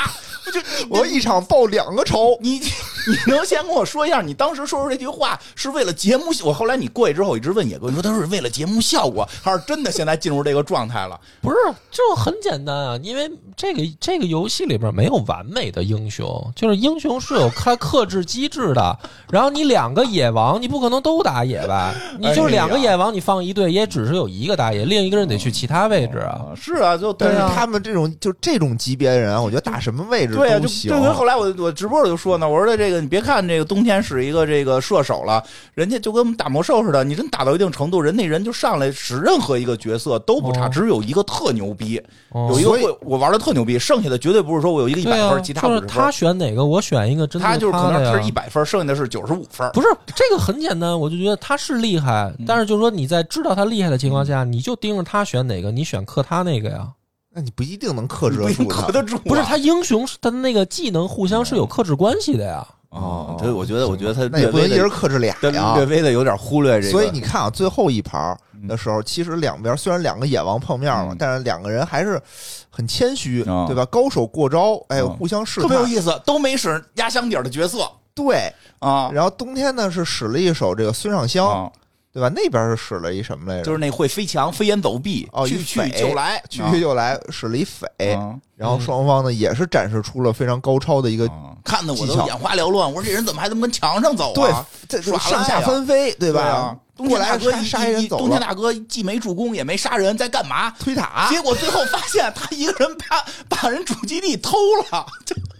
[0.44, 2.36] 我就你我一场报两个仇。
[2.42, 2.60] 你
[3.06, 6.44] 你能先跟我说一下，你当时说出这句话是为了节目效？
[6.46, 11.18] 我后来你过去之后，我一直问野哥，你说他是为了节目效果，还是真的现在进入这个状态了？
[11.42, 11.56] 不是，
[11.90, 18.98] 就很简单啊，因为这个这个游戏里边没有完美的英雄，就是英雄是有它克制机制的。
[19.30, 21.94] 然后你两个野王，你不可能都打野吧？
[22.18, 26.30] 你就是两个野王，你放一队，也只是有一个打野，另一个人得去其他位置啊。
[26.30, 27.40] 啊，是啊，就但是。
[27.50, 30.90] 他们这种就这种级别的人啊，我觉得打什么位置对啊，就都行。
[30.90, 31.12] 对。
[31.12, 35.42] 后来我我直播我就说呢，我说的这个，你别看这个冬天是一个这个射手了，
[35.74, 42.00] 人家就跟我们打魔兽似的，你真打到一定程度，人那人就上来使任何一个角色都不差，哦只有一个特牛逼，
[42.30, 49.70] 哦有一个会我玩的特牛逼，剩下的绝对不是说我有一个一百分，其他就是他选哪个，我选一个真的他就是可能是一百分，剩下的是九十五分。
[49.72, 56.88] 不是这个很简单，我就觉得他是厉害，嗯但是就是说你在知道他厉害的情况下，你就盯着他选哪个，你选克他那个呀。
[57.32, 58.92] 那你不一定能克制不一定得住他克。
[58.92, 62.66] 得住啊，不是他英雄他的那个技能互相是有克制关系的呀。
[62.90, 65.86] 哦，他我觉得，我觉得他那也不能一人克制俩略呀略。
[65.86, 68.36] 微的有点忽略这个，所以你看啊，最后一盘儿
[68.68, 72.20] 的时候，其实两边虽然两个野王碰面了嗯，但是两个人还是
[72.68, 73.84] 很谦虚，嗯对吧？
[73.86, 75.68] 高手过招，哎，嗯互相试探。
[75.68, 81.70] 特别有意思，都没使压箱底儿的角色对，啊然后冬天呢是使了一手这个孙尚香，啊，
[82.12, 82.28] 对吧？
[82.34, 83.64] 那边是使了一什么来着？
[83.64, 87.86] 就是那会飞墙、飞檐走壁，哦去去就来，去去就来，使了一匪。
[88.14, 92.86] 啊然后双方呢也是展示出了非常高超的一个啊看得我都眼花缭乱。
[92.86, 96.42] 我说这人怎么还他妈跟墙上走对啊？，这耍上下翻飞，对吧？
[96.42, 100.70] 啊，冬天大哥一杀人走了，冬天大哥既没助攻也没杀人，在干嘛？
[100.78, 104.58] 推塔结果最后发现他一个人把把人主基地偷
[104.90, 105.06] 了。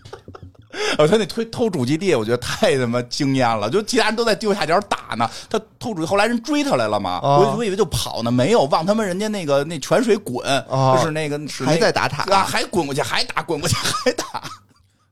[0.73, 3.69] 就 哦，他那推偷主基地，我觉得太他妈惊艳了！
[3.69, 14.43] 就其他人都在右下角打呢，他偷主，后来人追他来了嘛，哦我我以为就跑呢，没有，往他们人家那个那泉水滚，哦就是那个是那还在打塔啊，还滚过去，还打，滚过去 还打，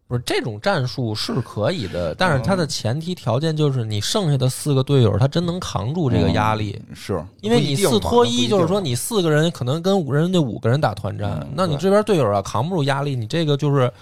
[0.06, 13.92] 不是这种战术是可以的，但是它的前提条件就是你剩下的四个队友他真能扛住这个压力，是因为你四拖一，就是说你四个人可能跟五人家五个人打团战嗯，那你这边队友啊扛不住压力，你这个就是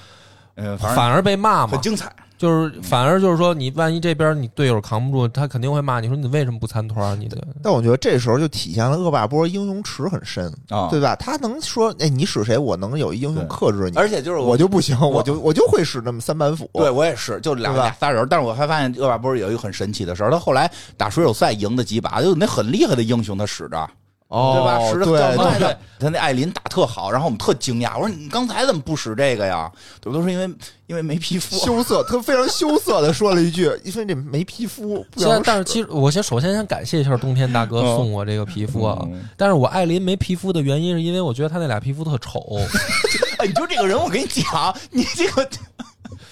[0.57, 1.81] 呃，反反而被骂嘛很。
[1.81, 7.15] 精彩，就是反而就是说，你万一这边你队友扛不住，他肯定会骂你说你为什么不参团儿？
[7.15, 11.15] 你的但我觉得这时候就体现了恶霸波英雄池很深，啊，对吧？
[11.17, 16.69] 他能说，哎，你使谁，我能有一英雄对克制你，而且就是我就不行，我就我就会使那么三板斧。
[16.73, 18.27] 对，我也是，就俩对吧俩仨人。
[18.29, 23.89] 但是我还发现恶霸波有一个很神奇的事儿，他后来打水手赛赢的几把，就那很厉害的英雄他使着，哦，
[24.29, 24.81] 对吧？
[24.91, 29.71] 使的对他那艾琳打特好，然后我们特惊讶，我说你刚才怎么不使这个呀？
[30.01, 30.19] 对不？
[30.19, 30.49] 都是因为
[30.89, 31.57] 因为没皮肤。
[31.57, 35.05] 羞涩，他非常羞涩的说了一句：“因为这没皮肤。
[35.17, 42.41] 现在，但是其实我先首先先感谢一下冬天大哥嗯送我这个皮肤啊，嗯但是我艾琳没皮肤的原因是因为我觉得他那俩皮肤特丑，
[43.39, 45.49] 哎，你就这个人，我跟你讲，你这个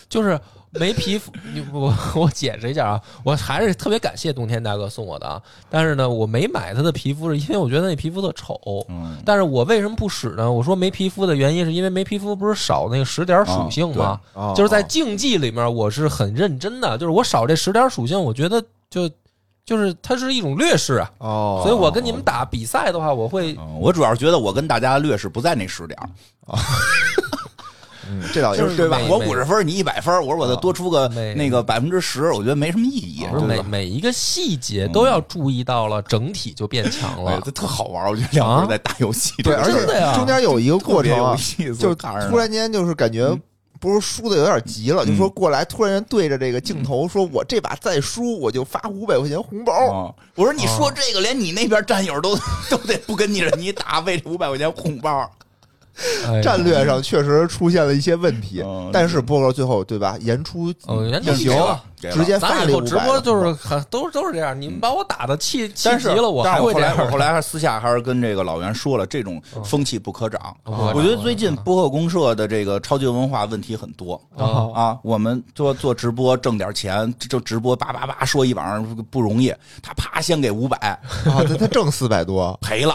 [0.08, 0.38] 就是
[0.78, 1.32] 没皮肤。
[1.52, 8.58] 你我我解释一下啊，我还是特别感谢冬天大哥送我的啊，但是呢，我没买他的皮肤是因为我觉得那皮肤特丑。
[8.88, 10.50] 嗯但是我为什么不使呢？
[10.50, 14.20] 我说没皮肤的原因是因为没皮肤不是少那个十点属性吗？
[14.34, 19.08] 哦就是在竞技里面，我是很认真的，就是我少这十点属性，我觉得就
[19.64, 21.10] 就是它是一种劣势啊。
[21.18, 26.08] 哦，所以我跟你们打比赛的话，我会嗯我主要是觉得我跟大家劣势不在那十点儿，
[28.10, 28.98] 嗯，这倒也就是对吧？
[29.08, 33.62] 我五十分，你一百分，我说我再多出个那个百分之十，我觉得没什么意义，不是每对？
[33.64, 37.32] 每一个细节都要注意到了，整体就变强了，。
[37.32, 41.36] 哎这特好玩，我觉得两个人在打游戏，对，而且中间有一个过程
[41.78, 43.36] 就看着呢突然间就是感觉
[43.80, 49.72] 不是输的有点急了，就说过来突然间对着这个镜头说：“我这把再输，我就发五百块钱红包。
[49.72, 50.14] 啊！
[50.36, 52.34] 我说你说这个，连你那边战友都
[52.70, 55.30] 都得不跟你人你打，为这五百块钱红包。
[56.26, 61.52] 哎战略上确实出现了一些问题嗯，但是波哥最后对吧，言出哦，原应行
[62.12, 62.54] 直接发了。
[62.56, 67.10] 咱以后500直播就是很都都是这样，你们把我打的气气急了，我还但是后会这样。
[67.10, 70.54] 后来还私下还是跟这个老袁说了，这种风气不可长。
[70.64, 74.20] 我觉得最近播客公社的这个超级文化问题很多。
[74.36, 74.68] 啊。
[74.74, 80.76] 啊，我们做做直播挣点钱，就直播叭叭叭说一晚上不容易，他啪先给五百，
[81.24, 82.94] 啊，他他挣四百多，赔了，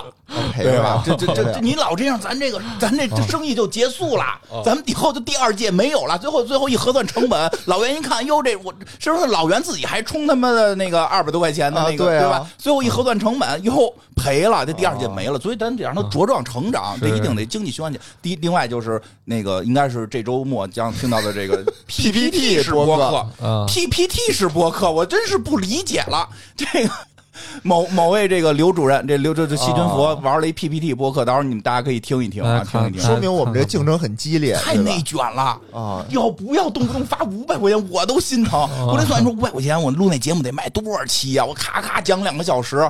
[0.52, 1.04] 赔了对吧？
[1.06, 4.24] 这这这这，你老这样，咱这个咱这这生意就结束了，
[4.64, 6.18] 咱们以后就第二届没有了。
[6.18, 12.52] 最后最后一核算成本，老袁一看，哟，这我是不是老袁自己还充他妈的那个二百多块钱的那个，啊对啊吧？
[12.58, 15.40] 最后一核算成本，哟赔了，这第二届没了。
[15.40, 18.00] 所以咱得让他茁壮成长，这一定得经济循环起。
[18.22, 26.28] 第一，另外就是那个应该是这周末将听到的这个 PPT 式播播客，PPT 式播客，我真是不理解了。
[26.56, 26.90] 这个
[27.64, 33.02] 某某位这个刘主任，这刘这这细菌佛玩了一 PPT 播客，到时候你们大家可以听一听啊，听一听。
[33.02, 38.60] 说明我们这竞争很激烈，太内卷了啊要不要动不动发五百块钱，我都心疼。
[38.88, 42.90] 我这算说五百块钱，我录那节目得卖多少期呀、我咔咔讲两个小时，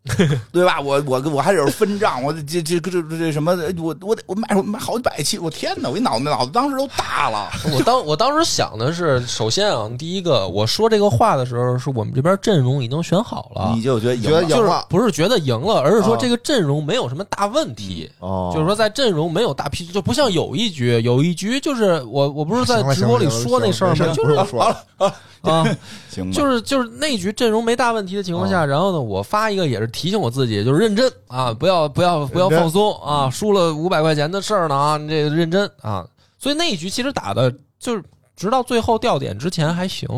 [0.50, 0.80] 对吧？
[0.80, 3.52] 我我我还得分账，我这这这这这什么？
[3.78, 5.90] 我我得我买我买好几百期，我天哪！
[5.90, 7.50] 我一脑子脑子当时都大了。
[7.76, 14.30] 我当我当时想的是，首先啊，第一个我说这个话的时候，是我们这边阵容已经选好了你，就觉得赢
[14.64, 18.10] 了不是觉得赢了，而是说啊这个阵容没有什么大问题。
[18.20, 24.06] 哦，就是说，在阵容没有大批，就不像有一局，有一局就是我我不是在直播里说那事儿吗？
[24.14, 25.64] 就是不说了啊，
[26.10, 36.06] 行，就是就是那局阵容没大问题的情况下，然后呢，我发一个也是提醒我自己，就是认真啊，不要不要不要放松啊，输了五百块钱的事儿呢啊，你这个认真啊。
[36.38, 38.02] 所以那一局其实打的就是
[38.34, 40.08] 直到最后掉点之前还行，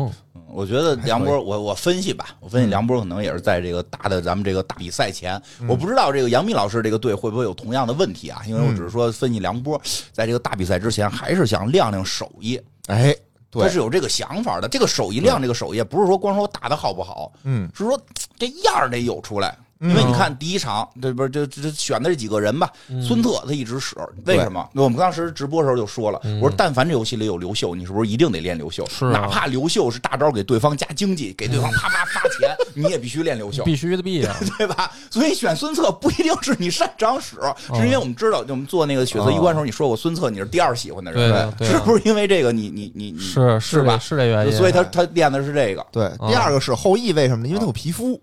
[0.47, 8.41] 我觉得梁波，我我分析吧，我分析梁波可能也是在这个大的咱们这个大比赛前，我不知道这个杨幂老师这个队会不会有同样的问题啊？
[8.47, 9.81] 因为我只是说分析梁波
[10.13, 12.57] 在这个大比赛之前，还是想亮亮手艺，
[12.87, 13.13] 哎，
[13.49, 14.69] 对他是有这个想法的。
[14.69, 17.99] 这个手艺亮这个手艺，不是说光说我打的好不好，嗯，是说
[18.37, 19.57] 这样儿得有出来。
[19.83, 22.71] 因为你看第一场，这不是这这这选的这几个人吧？
[23.05, 24.67] 孙策他一直使，为什么？
[24.73, 28.85] 我们当时直播的时候就说了，我说但凡这游戏里有刘秀，你是不是一定得练刘秀？
[28.89, 33.63] 是啊哪怕刘秀是大招给对方加经济，给对方啪啪发钱，你也必须练刘秀。
[33.63, 34.35] 必须的必啊。
[34.57, 34.91] 对吧？
[35.09, 37.37] 所以选孙策不一定是你擅长使，
[37.75, 43.97] 是因为我们知道，就我们做那个血色衣冠的时候，你说过孙策你是第二喜欢的人，是不是因为这个你你你你是是吧？
[43.99, 45.85] 是这原因，所以他他练的是这个。
[45.91, 47.47] 对，第二个是后羿，为什么呢？
[47.47, 48.21] 因为他有皮肤，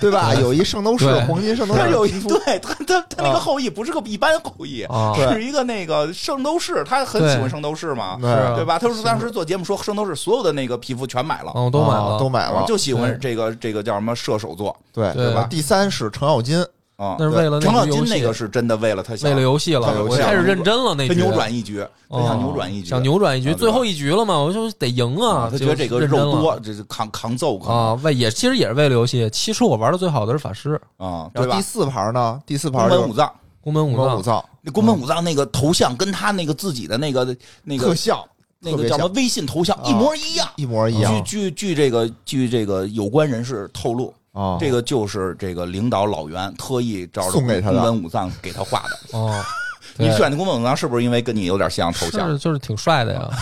[0.00, 0.34] 对吧？
[0.34, 8.78] 有一圣斗士对黄金圣斗他有一士，对他他他那个后羿不是个一般后羿，啊是一个那个圣斗士，他很喜欢圣斗士嘛，对吧？
[8.78, 15.46] 他说当时做节目说圣斗士所有的那个皮肤全买了，嗯，都买了，啊都买了，就喜欢这个这个叫什么射手座对对吧？
[15.50, 16.64] 第三是程咬金，
[17.00, 17.30] 啊那。
[17.30, 29.28] 是为了程咬金那个是真的为了他想为了游戏了，开始认真了那局，他扭转一局，他哦想扭转一局，想扭转一局，最后一局了嘛，我就得赢啊，他觉得这个肉多，这是扛扛揍啊，为也其实也是为了游戏。
[29.30, 31.62] 其实我玩的最好的是法师，啊，对吧然后第？
[31.62, 32.40] 四盘呢？
[32.44, 33.32] 第四宫盘宫本武藏
[33.62, 38.26] 宫本武藏那宫本武藏那个头像跟他那个自己的那个那个特效，
[38.58, 40.48] 那个叫什么微信头像啊一模一样。
[40.56, 49.18] 一模一样据据据这个据这个有关人士透露，啊，这个就是这个领导老袁特意找着送给他的宫本武藏给他画的。
[49.18, 49.34] 哦，
[49.98, 53.28] 你选的宫本武藏是不是因为跟你有点像头像是，就是挺帅的呀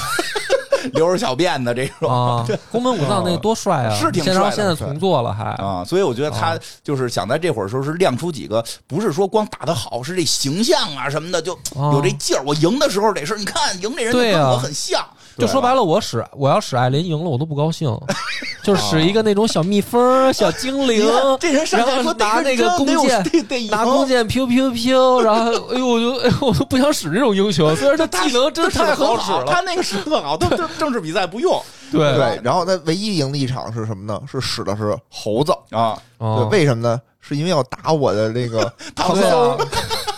[0.93, 2.09] 留着小辫子这种？
[2.09, 2.47] 啊！
[2.71, 3.95] 宫本武藏那个多帅啊！
[3.99, 12.43] 是挺帅的现在重做了还啊，所以我觉得他就是想在这会儿时候是亮出几个，不是说光打得好，是这形象啊什么的，就哦有这劲儿。
[12.47, 17.89] 我赢的时候得是，你看赢这人跟我很像，了，就说白了，我使我要使艾琳赢了，我都不高兴，
[18.63, 21.07] 就是使一个那种小蜜蜂、小精 灵，
[21.39, 21.81] 这人上
[22.19, 23.25] 拿那个弓箭
[23.71, 34.21] 拿弓箭飘飘飘，然后哎呦，我就哎呦，我都不想使这种英雄，虽然他技能真的太好使了，他那个使特好，他 他政治比赛不用对对，然后他唯一赢的一场是什么呢？
[34.31, 35.97] 是使的是猴子，啊。
[36.19, 37.01] 对，哦为什么呢？
[37.21, 39.59] 是因为要打我的那个唐对僧啊，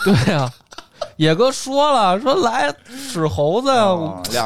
[0.03, 0.51] 对啊。
[1.17, 3.85] 野哥说了，说来使猴子呀，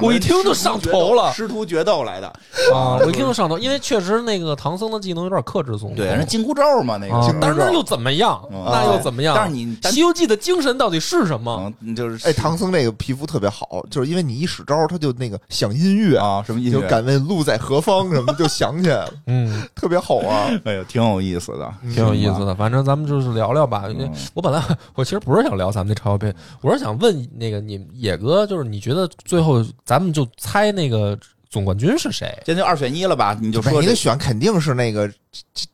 [0.02, 2.28] 我我一听就上头了师徒决斗来的，
[2.74, 2.98] 啊！
[3.02, 8.42] 我一听就上头，因为确实那个唐僧的技能有点克制松对，头人紧箍咒嘛，那啊个，但是那又怎么样？
[8.52, 9.36] 嗯那又怎么样？
[9.36, 11.72] 但是你《西游记》的精神到底是什么？
[11.82, 16.82] 嗯，就是哎，唐僧那个皮肤特别好，就是因为你一使招，他就那个响音乐，啊，什么音乐？
[16.82, 20.50] 就敢问路在何方什么就想起来了， 嗯，特别好啊。
[20.66, 22.54] 哎呀，挺有意思的，挺有意思的。
[22.56, 23.84] 反正咱们就是聊聊吧。
[23.90, 24.62] 因为嗯我本来
[24.96, 26.34] 我其实不是想聊咱们那超级杯，
[26.66, 31.16] 我是想问那个你野哥，就是你觉得最后咱们就猜那个
[31.48, 33.38] 总冠军是谁现在就二选一了吧？
[33.40, 35.08] 你就说你的选肯定是那个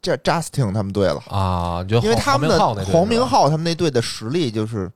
[0.02, 1.82] 这 Justin 他们队了，啊？
[1.86, 4.92] 就因为他们的黄明昊那黄明昊他们那队的实力就是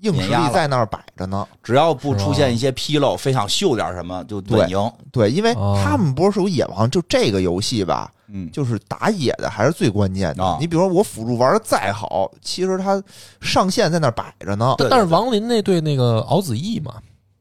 [0.00, 1.46] 硬实力在那儿摆着呢。
[1.62, 4.92] 只要不出现一些纰漏，非想秀点什么就稳赢。
[5.12, 10.44] 对，因为哦他们不是有野王，就这个游戏吧，嗯，就是打野的还是最关键的。
[10.44, 13.02] 啊你比如说我辅助玩的再好，其实他
[13.40, 14.74] 上线在那儿摆着呢。
[14.78, 16.94] 对但是王林那对那个敖子逸嘛，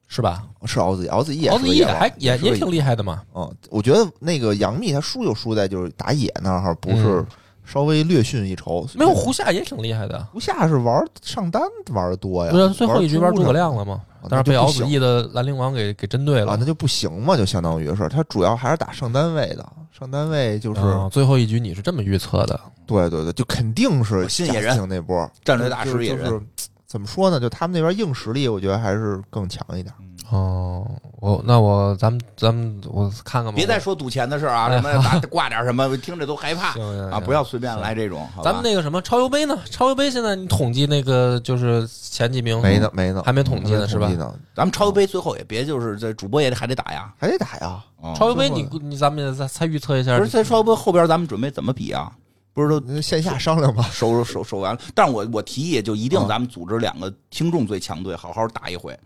[0.07, 0.43] 是吧？
[0.65, 3.21] 是敖子逸，敖子毅也敖子毅是个野王还也也挺厉害的嘛。
[3.33, 7.27] 嗯，我觉得那个杨幂她输就输在就是打野那儿，不是嗯
[7.71, 8.87] 稍微略逊一筹。
[8.95, 14.01] 没有胡夏也挺厉害的，胡夏是玩上单玩的多呀，不是最后一局玩诸葛亮了吗？
[14.21, 19.65] 啊但是被敖子毅的兰陵王给给针对了啊，那就不行嘛，就相当于是他主要还是打上单位的，
[19.97, 22.59] 上单位就是、啊最后一局你是这么预测的？
[22.85, 26.45] 对对对，就肯定是新野人那波战略大师野人就是就是
[26.89, 27.39] 怎么说呢？
[27.39, 29.93] 就他们那边硬实力，我觉得还是更强一点。
[30.31, 30.85] 哦，
[31.19, 33.55] 我那我咱们咱们我看看吧。
[33.55, 36.79] 别再说赌钱的事儿啊，哎什么 打挂点什么，听着都害怕
[37.11, 37.19] 啊！
[37.19, 38.27] 不要随便来这种。
[38.43, 39.57] 咱们那个什么超游杯呢？
[39.69, 47.11] 超游杯现在你统计那个就是前几名没呢，没呢，还没统计呢是吧还没统计呢咱们超游杯最后也别就是这主播也得还得打呀。
[47.19, 47.83] 还得打呀。
[48.01, 52.09] 嗯超游杯你你咱们也再再预测一下不是在超游杯后边咱们准备怎么比啊？
[52.53, 53.83] 不是都线下商量吧。
[53.91, 54.81] 收收收完了？
[54.93, 58.97] 但是我我提议就一定啊咱们组织两个听众最强队，好好打一回。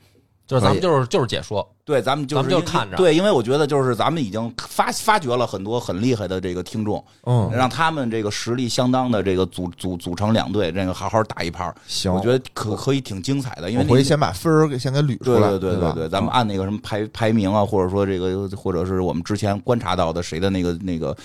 [0.45, 13.71] 就是咱们就是就是解说，对，咱们就是就看着对，因为我觉得就是咱们已经发发掘了很多很厉害的这个听众，嗯，让他们这个实力相当的这个组组组成两队，这个好好打一盘儿，行，我觉得可可以挺精彩的。
[13.71, 15.49] 因为那我回去先把分儿给先给捋出对来。
[15.51, 21.15] 对对吧对，咱们按那个什么排排名啊，或者说这个，或者是我们之前观察到的谁的那个那个，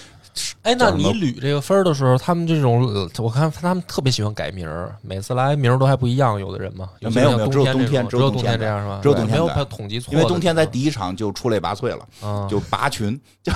[0.63, 9.01] 哎，那你捋这个分儿的时候，他们这种呃我看他们特别喜欢改名儿，每次来名儿都还不一样，有的人嘛，没有没有只有冬天冬只有冬天这样是吧？
[9.03, 13.53] 只有冬天没有统计错，因为冬天在第一场就出类拔萃了，啊，就拔群，叫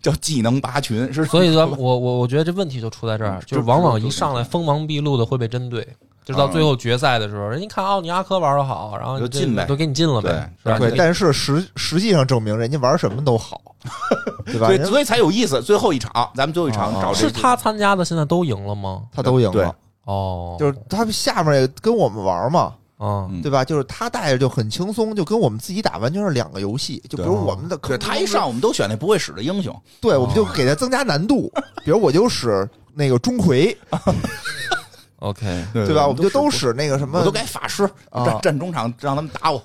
[0.00, 5.86] 叫技能拔群，是所以说我我我觉得这问题就出在这儿，嗯就是往往一上来锋芒毕露的会被针对，
[6.24, 10.78] 就是到最后决赛的时候，人家看奥尼阿科玩的好，然后就进呗都给你进了呗，是吧？
[10.78, 13.60] 对，但是实实际上证明人家玩什么都好，
[14.46, 14.68] 对吧？
[14.68, 15.60] 对，所以才有意思。
[15.62, 19.02] 最后一场，咱们最后一场啊找是他参加的，现在都赢了吗？
[19.12, 23.64] 他都赢了，哦，就是他下面也跟我们玩嘛，啊，嗯对吧？
[23.64, 27.02] 就是他带着就很轻松，就跟我们自己打完全是两个游戏。
[27.08, 31.52] 就比如我们的对他一上，我们都选那不会使的英雄，对，我们就给他增加难度。
[31.84, 33.74] 比如我就使那个钟馗，
[35.22, 36.04] OK，对吧？
[36.04, 39.64] 我们就都使使那个什么我都改法师，啊站站中场让他们打我。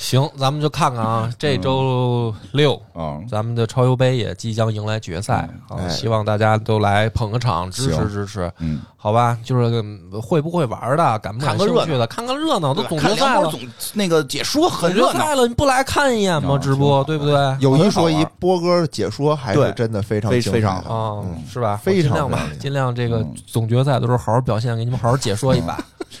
[0.00, 2.80] 行，咱们就看看啊，这周六。
[2.94, 9.36] 嗯，咱们的超游杯也即将迎来决赛啊，哎希望大家都来捧个场，支持支持，嗯，好吧？
[9.44, 13.60] 就是嗯会不会玩的，感不感看个热兴趣的，看看热闹，都总决赛了，看总
[13.92, 16.54] 那个解说很热闹总决赛，了，你不来看一眼吗？
[16.54, 17.34] 啊直播对不对？
[17.60, 21.76] 有一说一，波哥解说还是真的非常非非常好啊嗯，是吧？
[21.76, 25.78] 非常尽量吧，尽量这个嗯总决赛的时候好好表现，给你们好好解说一把，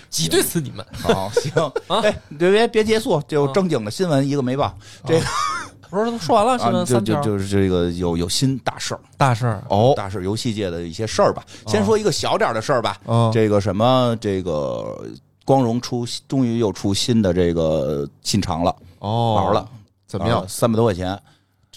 [0.08, 0.84] 挤兑死你们！
[0.92, 1.52] 好，行，
[1.88, 4.74] 啊哎，别别别结束，就正经的新闻一个没报，
[5.06, 5.26] 这个
[5.90, 11.44] 不是都说完了，新啊，就就闻三条就是这个有有新大事儿，大事儿哦，大事儿游戏界的一些事儿吧。
[11.66, 15.04] 先说一个小点儿的事儿吧，嗯，这个什么这个
[15.44, 19.68] 光荣出终于又出新的这个信长了哦，玩了，
[20.06, 20.46] 怎么样？
[20.48, 21.20] 三百多块钱，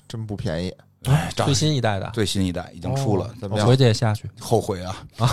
[0.08, 0.72] 真不便宜
[1.06, 3.76] 哎，最新一代的，最新一代已经出了，怎么样回？
[3.76, 4.96] 去也下去，后悔啊！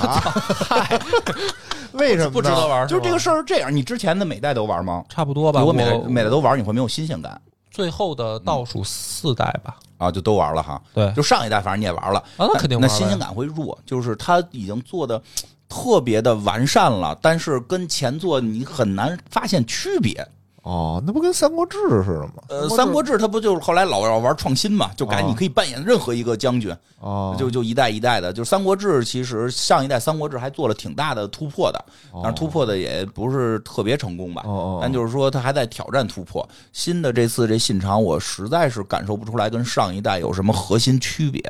[1.99, 2.67] 为什么不值得？
[2.67, 5.05] 玩，就是这个事儿是这样，你之前的每代都玩吗？
[5.09, 5.61] 差不多吧。
[5.61, 10.11] 如果每代每代都玩，你会没有新鲜感最后的倒数四代吧，啊？
[10.11, 10.81] 就都玩了哈。
[10.93, 15.23] 对，就上一代，反正你也玩了，啊，那肯定玩了那新鲜感会弱，就是它已经做的
[15.69, 20.27] 特别的完善了，但是跟前作你很难发现区别。
[20.63, 22.43] 哦，那不跟《三国志》似的吗？
[22.49, 28.31] 呃，《三国志》它不就是后来老要玩创新嘛，就改哦你可以扮演任何一个将军，哦，就就一代一代的。
[28.31, 31.85] 就《三国志》其实上一代《三国志》还做了挺大的突破的，
[32.23, 34.43] 但是突破的也不是特别成功吧。
[34.45, 36.47] 哦哦，但就是说，它还在挑战突破。
[36.73, 41.41] 新的这次这信长，我实在是感受不出来跟上一代有什么核心区别。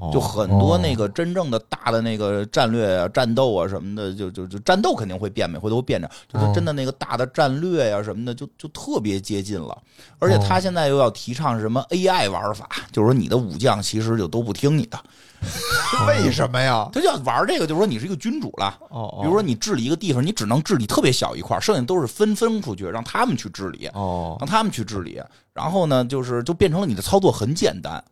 [0.00, 6.10] 哦就很多那个真正的大的那个战略啊、战斗啊什么的，就就就战斗肯定会变，每回都会变着。
[6.26, 9.76] 就是真的那个大的战略呀、什么的，就就特别接近了。
[10.18, 14.98] 而且他现在又要提倡什么 AI 玩法，就是说你的武将其实就都不听你的，
[16.08, 16.88] 为什么呀？
[16.92, 18.78] 他就要玩这个，就是说你是一个君主了。
[18.88, 23.86] 哦，比如说你治理一个地方，你只能治理特别小一块，剩下都是分分出去，让他们去治理。
[23.88, 25.20] 哦，让他们去治理。
[25.52, 28.02] 然后呢，就是就变成了你的操作很简单，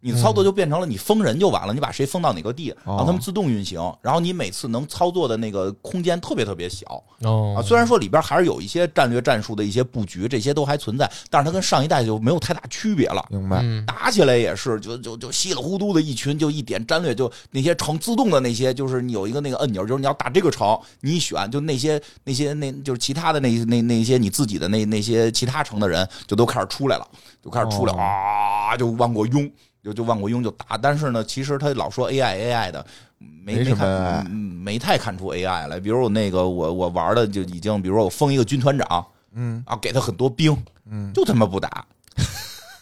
[0.00, 3.80] 你的操作就变成了你封人就完了，你把谁封到哪个地，哦让他们自动运行。
[4.00, 7.62] 然后你每次能操作的那个空间特别特别小哦啊。
[7.62, 13.24] 虽然说里边还是有一些战略战术的一些布局，这些都还存在，但是它跟上一代就没有太大区别了。
[13.30, 13.60] 明白。
[13.62, 27.06] 嗯打起来也是，就就就稀里糊涂的一群，就一点战略，就那些城自动的那些，就是你有一个那个按钮，就是你要打这个城，你一选，就那些那些那就是其他的那那那些你自己的那那些其他城的人，就都开始出来了，
[27.42, 29.50] 就开始出来哦啊，就往过拥，
[29.88, 30.76] 就就万国雍就打。
[30.76, 32.84] 但是呢，其实他老说 AI AI 的，
[33.18, 35.80] 没没什么看没太看出 AI 来。
[35.80, 40.56] 比如我那个我我玩的就已经，比如说我封一个军团长嗯啊，给他很多兵，
[40.90, 41.84] 嗯，就他妈不打。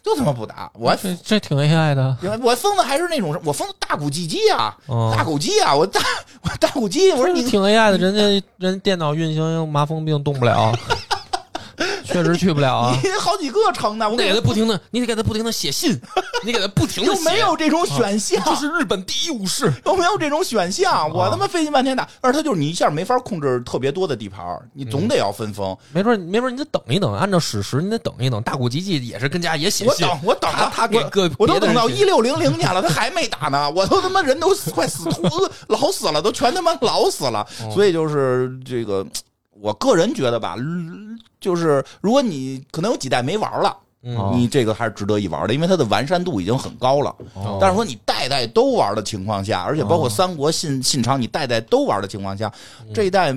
[0.06, 6.00] 就他妈不打，我还这这挺 AI 的，我封的还是那种，我封的大古鸡鸡啊，哦大古鸡啊，我大
[6.42, 10.72] 我大古鸡，我说你挺 AI 的，人家人电脑运行麻风病动不了，
[12.06, 12.96] 确实去不了啊。
[13.02, 15.98] 你好几个城呢，我得给他不停的，你得给他不停的写信，
[16.44, 25.76] 你给他不停的 又没有这种选项，这是日本第一武士， 又没有这种选项，我他妈费劲半天打，而他就是你一下没法控制特别多的地盘，你总得要分封。
[25.92, 28.42] 没准没准你得等一等，按照史实你得等一等。
[28.42, 39.04] 大古吉吉也是跟家也写信，我等我等他了，他给个我都等到一六零零年了，他还没打呢，我都他妈人都快死秃子老死了，都全他妈老死了，哦所以就是这个，
[39.60, 43.74] 我个人觉得吧，嗯就是如果你可能有几代没玩了。
[44.08, 47.12] 嗯你这个还是值得一玩的，因为它的完善度已经很高了。
[47.34, 52.52] 哦但是说你代代都玩的情况下，而且包括哦三国信信长，你代代都玩的情况下，
[52.94, 53.34] 这一代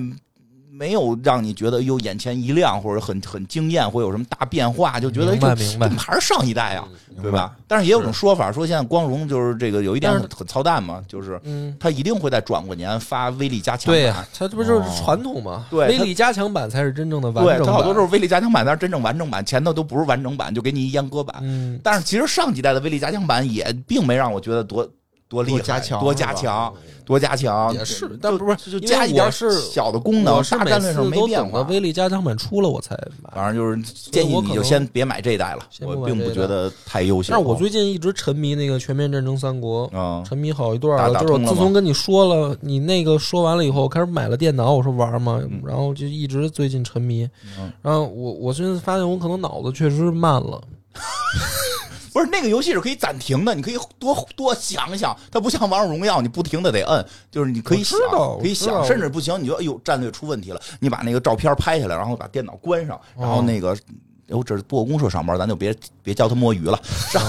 [0.72, 6.88] 没有让你觉得哟眼前一亮，或者很很惊艳，或有什么大变化，就觉得这明白怎么还是上一代啊，
[7.20, 7.56] 对吧？
[7.66, 15.66] 但是也有种说法说，现在光荣就是这个有一点很很操蛋嘛，就是嗯，他一定会在转过年发威力加强版对呀，，它这不就是哦传统吗？
[15.70, 17.66] 对威力加强版才是真正的完对，整版。
[17.66, 21.36] 它好多都是威力加强版，但是真正完整版前头都不是完整版，就给你一阉割版。
[21.42, 24.88] 嗯，但是其实上几代的威力加强版也并没让我觉得多
[25.30, 26.74] 多厉害、多加强多加强、
[27.06, 31.62] 多加强，也是但不是就加一点是小的功能，大战略上没变化。
[31.62, 33.30] 威力加强版出了我才买。
[33.32, 37.28] 反正就是建议你就先别买这一代了，我并不觉得太优秀。
[37.30, 41.20] 但是我最近一直沉迷那个《全面战争三国》，嗯沉迷好一段了。
[41.20, 47.22] 就是自从跟你说了，你那个说完了以后，开始买了电脑，我说玩嘛，然后就一直最近沉迷。
[47.56, 50.60] 嗯然后我我现在发现我可能脑子确实慢了。
[52.12, 57.98] 不是那个游戏是可以暂停的，你可以多多想想，它不像王者荣耀，你不停的得摁，就是你可以想，
[58.40, 63.76] 可以想，甚至不行，你就哎呦战略出问题了，你把那个照片拍下来，然后把电脑关上，然后那个。
[64.30, 66.80] 哟，这是播公社上班，咱就别别教他摸鱼了。
[67.10, 67.20] 上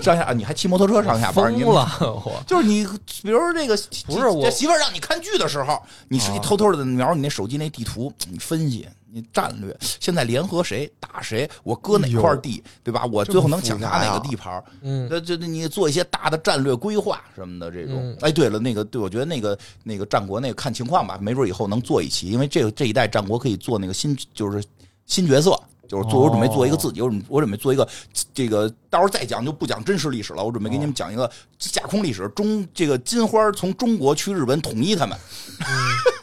[0.00, 2.86] 上下，你还骑摩托车上下班，你疯了，我就是你，
[3.20, 13.04] 比如说这个，不是我这媳妇儿让你看剧的时候，你是啊偷偷的瞄你那手机那地图，你分析你战略，现在联合谁打谁，我割哪块地，对吧？
[13.06, 14.62] 我最后能抢他哪个地盘？
[14.82, 18.16] 嗯，那这你做一些大的战略规划什么的这种嗯。
[18.20, 24.62] 哎，对了，那个对我觉得那个那个战国那个看情况吧，没准以后能做一期，因为这个这一代战国可以做那个新就是
[25.06, 25.58] 新角色。
[25.88, 27.88] 就是做，我准备做一个自己，我准我准备做一个
[28.34, 30.42] 这个，到时候再讲就不讲真实历史了。
[30.42, 31.30] 我准备给你们讲一个
[31.60, 35.16] 架空历史，中这个金花从中国去日本统一他们，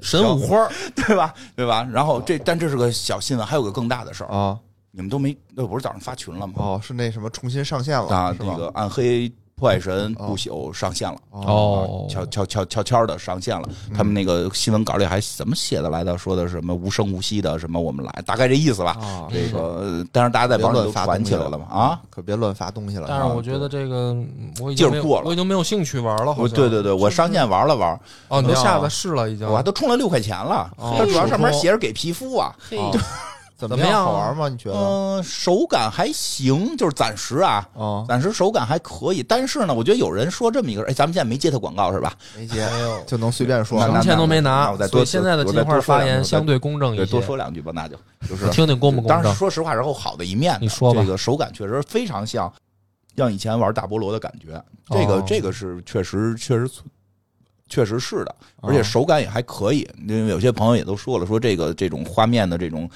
[0.00, 1.34] 神武花儿 对吧？
[1.56, 1.86] 对吧？
[1.92, 4.58] 然后这但这是个小新闻，还有个更大的事儿，啊，
[4.90, 6.54] 你们都没，那不是早上发群了吗？
[6.56, 11.18] 哦，是那什么重新上线了啊，是吧这个暗黑破坏神不朽上线了。
[11.32, 16.16] 哦悄悄悄悄悄的上线了，他们那个新闻稿里还怎么写的来的？
[16.16, 18.96] 说的什么无声无息的什么我们来，大概这意思吧。
[19.00, 21.66] 啊，这个，呃但是大家在网里都传起来了嘛？
[21.70, 23.06] 啊，可别乱发东西了。
[23.08, 26.34] 但是我觉得这个嗯我已经劲儿过了我已经没有兴趣玩了。
[26.34, 27.98] 好像我对对对，我上线玩了玩，
[28.28, 29.46] 哦，你下子试了已经。
[29.48, 30.70] 我还都充了六块钱了。
[30.76, 32.90] 哦它主要上面写着给皮肤啊，嘿 啊
[33.58, 34.48] 怎怎么样啊好玩吗？
[34.48, 34.76] 你觉得？
[34.78, 39.20] 嗯，手感还行，就是暂时啊，啊，暂时手感还可以。
[39.20, 42.14] 但是呢，我觉得有人说这么一个，哎，咱们现在没接他广告是吧？
[42.36, 47.06] 没接没有就能随便说了什么钱都没拿我再，多现在的金花多说两句发言相对公正一，些。
[47.06, 47.96] 多说两句吧，那就
[48.28, 49.34] 就是 听听公不公当然？
[49.34, 52.52] 说实话，然后好的一面呢，你说吧这个手感确实非常像
[53.16, 56.70] 像以前玩大菠萝的感觉，这个、哦这个是确实确实
[57.68, 59.88] 确实是的，而且哦手感也还可以。
[60.06, 62.88] 因为有些朋友也都说了，说这个这种画面的这种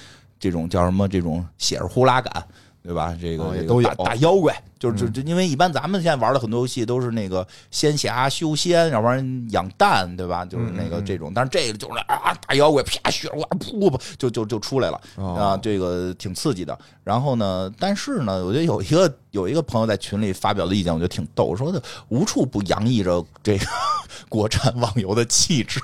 [0.42, 2.44] 这种叫什么这种血着呼啦感。
[2.84, 3.16] 对吧？
[3.20, 10.44] 这个、哦也都有打打妖怪，就是就嗯就因为一般咱们现在玩的很多游戏都是那个仙侠修仙，要不然养蛋，对吧？
[10.44, 15.00] 就是那个这种，但是这个就是啊，打妖怪啪血哇噗噗就就就出来了。
[15.14, 15.24] 啊，
[15.54, 16.76] 啊，这个挺刺激的。
[17.04, 23.64] 然后呢，但是呢，我觉得有一个有一个朋友在群里发表的意见，我觉得挺逗，说的无处不洋溢着这个
[24.28, 25.80] 国产网游的气质。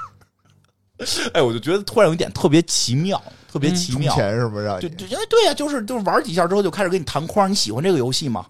[1.34, 4.14] 哎，我就觉得突然有一点特别奇妙，特别奇充妙。
[4.14, 4.66] 钱是不是？
[4.80, 8.46] 就就因为对呀、就是就是玩几下之后就开始给你弹框，你喜欢这个游戏吗？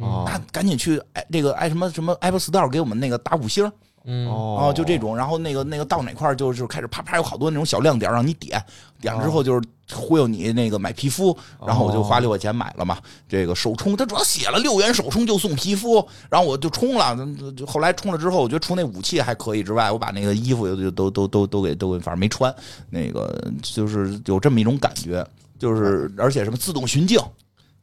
[0.00, 3.70] 啊那赶紧去哎这个哎什么什么 Apple Store 给我们那个打五星
[4.04, 8.62] 嗯，哦哦，就这种，然后那个那个到哪块儿就就开始啪啪有好多那种小亮点让你点，
[9.00, 11.36] 点了之后就是忽悠你那个买皮肤，
[11.66, 12.98] 然后我就花六块钱买了嘛。
[13.26, 17.16] 这个首充，它主要写了六元首充就送皮肤，然后我就充了。
[17.56, 22.54] 就后来充了之后，我觉得除那武器还可以之外，我把那个衣服就都都都都给都给，反正没穿。
[22.90, 25.26] 那个就是有这么一种感觉，
[25.58, 27.18] 就是而且什么自动巡镜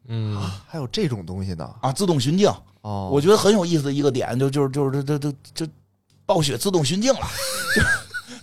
[0.07, 1.67] 嗯，还有这种东西呢？
[1.81, 2.47] 啊，自动巡镜，
[2.81, 5.71] 哦，我觉得很有意思的一个点，就就是就是这这这这
[6.33, 7.27] 暴雪自动巡境了，
[7.75, 7.81] 就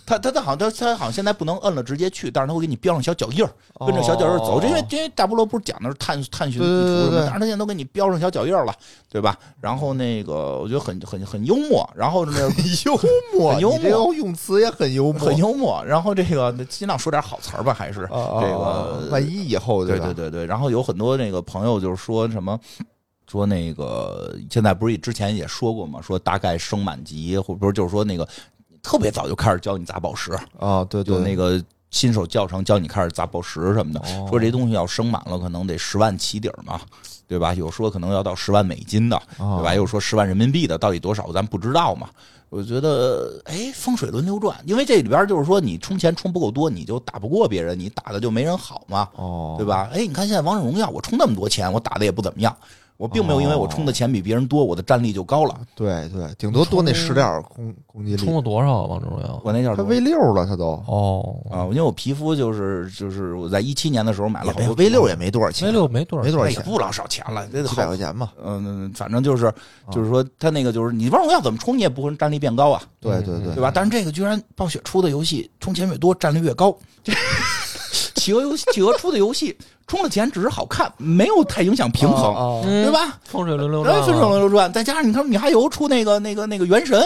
[0.05, 4.61] 他他他好像他他好像现在不能摁了直接去，但是他会给你标上小脚印儿，跟着小脚印儿走。
[4.61, 8.73] 因为因为大菠萝不是讲的是探探寻地图但是他现在都给你标上小脚印儿了，
[9.11, 9.35] 对吧？
[9.59, 12.49] 然后那个我觉得很很很幽默，然后那 个
[12.85, 12.99] 幽
[13.33, 22.59] 默，很幽默用词也很幽默，很幽默，然后这个尽量说点好词儿吧，还是这啊个万一以后对对对对，然后有很多那个朋友就是说什么。
[23.29, 26.01] 说那个现在不是之前也说过嘛？
[26.01, 28.27] 说大概升满级，或不是就是说那个
[28.81, 33.99] 特别早就开始教你砸宝石，啊，对对，就那个新手教程教你开始砸宝石什么的。
[33.99, 36.81] 哦说这东西要升满了，可能得十万起底儿嘛，
[37.27, 37.53] 对吧？
[37.53, 39.75] 有说可能要到十万美金的，哦对吧？
[39.75, 42.09] 又说十万人民币的，到底多少咱不知道嘛。
[42.49, 49.07] 我觉得，哎，风水轮流转，因为这里边就是说，你充钱充不够多，你就打不过别人，你打的就没人好嘛。
[49.17, 49.63] 哦，对？
[49.63, 49.87] 吧？
[49.93, 52.57] 哎，你看现在王者荣耀，我充那么多钱，我打的也不怎么样，
[52.99, 55.55] 我并没有因为我充的钱比别人多，我的战力就高了。
[55.73, 58.87] 对对，顶多多那十点儿攻攻击力充，了多少啊？
[58.87, 59.39] 王者荣耀？
[59.41, 61.63] 我那叫什他 V 六了，他都哦啊？
[61.67, 68.33] 因为我皮肤就是就是我在一七年的时候买了好多 V 六也没多少钱，V 六没多少没多少钱，也不老少钱了，这得几百块钱吧。
[68.43, 69.49] 嗯，反正就是
[69.89, 73.71] 就是说，他那个就是你王者荣耀怎么充，你也不会战力变高啊，对对对对吧？
[73.73, 76.77] 但是这个居然暴雪出的游戏充钱越多，战力越高。
[78.19, 79.57] 企鹅游戏，企鹅出的游戏
[79.87, 82.91] 充了钱只是好看，没有太影响平衡，对？
[82.91, 83.17] 吧？
[83.23, 87.01] 风水轮流转风水轮流转，再加上你看米哈游出那个那个那个原神，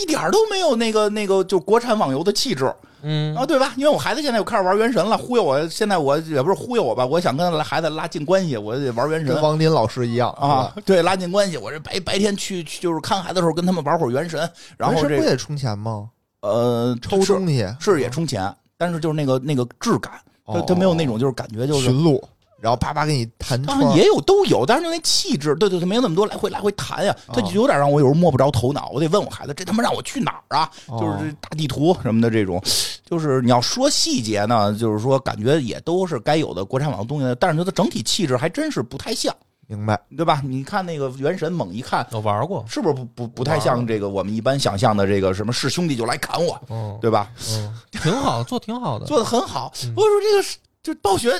[0.00, 2.72] 一点都没有那个那个就国产网游的气质
[3.02, 3.72] 嗯啊，对吧？
[3.76, 11.56] 因为我孩子现在又开始玩原神了，忽悠我，现在我也不是忽悠我吧，我想跟孩子拉近关系，我得玩原神跟王林老师一样啊，，对，拉近关系。
[11.56, 14.40] 我这白白天去去就是看孩子的时候，跟他们玩会儿原神，
[14.76, 16.08] 然后原神这不也充钱吗？
[16.40, 20.12] 呃抽东西是也充钱，但是就是那个那个质感，
[20.48, 22.22] 它哦它没有那种就是感觉就是寻路，
[22.60, 28.90] 然后啪啪给你弹窗当然也有都有，但是就那气质，对对他，没有那么多来回来回弹呀，他就有点让我有时候摸不着头脑。
[28.92, 30.70] 我得问我孩子，这他妈让我去哪儿啊？
[30.86, 32.60] 哦就是这大地图什么的这种，
[33.08, 39.34] 就是你要说细节呢，就是说感觉也都是该有的国产网东西，但是它的整体气质还真是不太像，
[39.68, 40.00] 明白？
[40.16, 40.40] 对吧？
[40.44, 42.04] 你看那个原神，猛一看。
[42.10, 47.30] 我玩过，是不是不不不太像这个我们一般想象的这个什么是兄弟就来砍我，嗯对吧？
[47.52, 49.72] 嗯，挺好，做挺好的， 做的很好。
[49.84, 51.30] 嗯我说这个是就暴雪，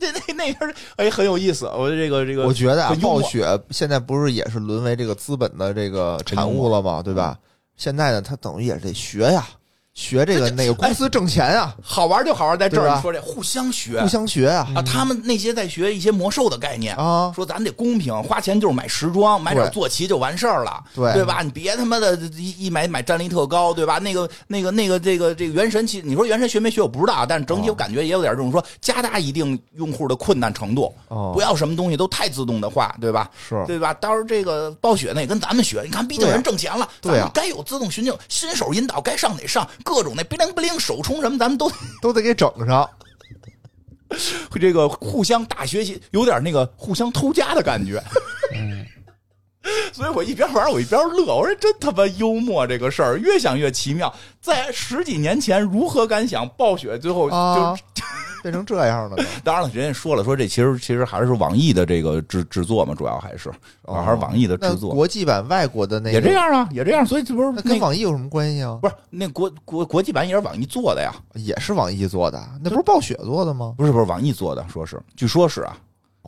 [0.00, 1.66] 这那那边哎很有意思。
[1.66, 7.00] 我这个这个，我觉得暴雪现在不是也是沦为这个资本的这个产物了吗？
[7.02, 7.38] 对吧？
[7.76, 9.46] 现在呢，他等于也是得学呀，
[9.94, 16.96] 学这个那个公司挣钱啊，好玩就好玩在这儿，你说这互相学互相学啊啊，他们那些在学一些魔兽的概念。
[16.96, 21.42] 啊，说咱得公平，花钱就是买时装，买点坐骑就完事儿了，对对吧？
[21.42, 24.00] 你别他妈的一一买买战力特高，对吧？
[24.00, 33.30] 那个那个那个这个这个原神，其你说原神学没学我不知道啊，但是整体我感觉也有点这种说加大一定用户的困难程度，哦不要什么东西都太自动的化，对吧？
[33.48, 33.94] 是对吧？
[33.94, 41.70] 到时候这个暴雪那也跟咱们学，你看，毕竟人挣钱了，咱们该有自动寻求新手引导，该上哪上，各种那不灵不灵手冲什么，咱们都
[42.02, 42.88] 都得给整上。
[44.60, 48.02] 这个互相大学习，有点那个互相偷家的感觉。
[49.92, 54.12] 所以我一边玩我一边乐，我说真他妈幽默这个事儿，越想越奇妙。
[54.40, 57.74] 在十几年前，如何敢想暴雪最后就、啊
[58.44, 59.24] 变成这样了呢？
[59.42, 63.48] 当然了，人家说了，说这其实其实还是网易的这个制制作嘛，主要还是、
[63.84, 67.06] 哦还是网易的制作，国际版外国的那个也这，样啊，也这样。
[67.06, 68.78] 所以这不是那跟网易有什么关系啊？
[68.82, 71.10] 不是那国国国际版也是网易做的呀？
[71.36, 73.72] 也是网易做的，那不是暴雪做的吗？
[73.78, 75.74] 不是不是网易做的，说是据说是啊，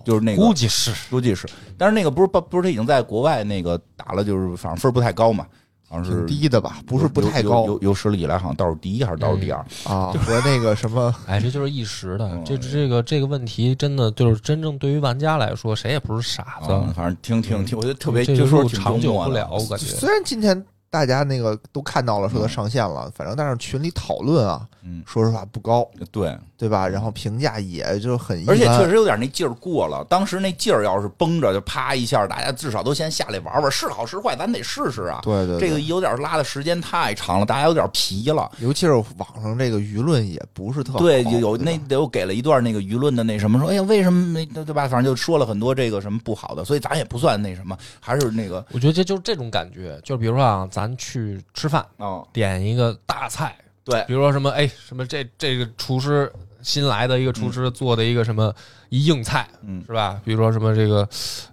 [0.07, 5.45] 就是那个估计是估计是，但是那个不是不不是他已经在国外那个打了，就是反正分不太高嘛，
[5.89, 9.59] 好像是挺低的吧，不是不太高有有有史以来好像倒数第一还是倒数第二？
[9.83, 12.45] 啊，和那个什么 哎，这就是一时的嗯。
[12.45, 16.69] 这这个这个问题，真的就是真正对于玩家来说，谁也不是傻子。
[16.71, 19.87] 嗯，反正挺挺挺，我觉得特别这个就说挺路长久不了，我感觉。
[19.87, 20.65] 虽然今天
[20.97, 26.89] 大家那个都看到了，说它上线了，反正但是群里讨论啊，嗯，说实话不高，对，对吧？
[26.89, 30.03] 然后评价也就很一般，而且确实有点那劲儿过了。
[30.09, 35.21] 当时那劲儿要是绷着，就啪一下，大家至少都先下来玩玩，是好是坏，咱得试试啊。
[35.23, 38.51] 对对对这个有点拉的时间太长了，大家有点疲了。
[38.61, 44.89] 尤其是网上这个舆论也不是特好对，有那又给了一段那个舆论的那什么，说哎呀，为什么没对吧？
[44.89, 54.05] 反正就说了很多这个什么不好的，所以咱也不算那什么，还是那个我觉得这就是这种感觉，就是比如说啊，咱去吃饭，哦，点一个大菜，对。
[54.07, 56.31] 比如说什么哎什么这这个厨师
[56.61, 58.55] 新来的一个厨师做的一个什么
[58.91, 59.83] 一硬菜，嗯。
[59.87, 60.21] 是吧？
[60.25, 61.09] 比如说什么这个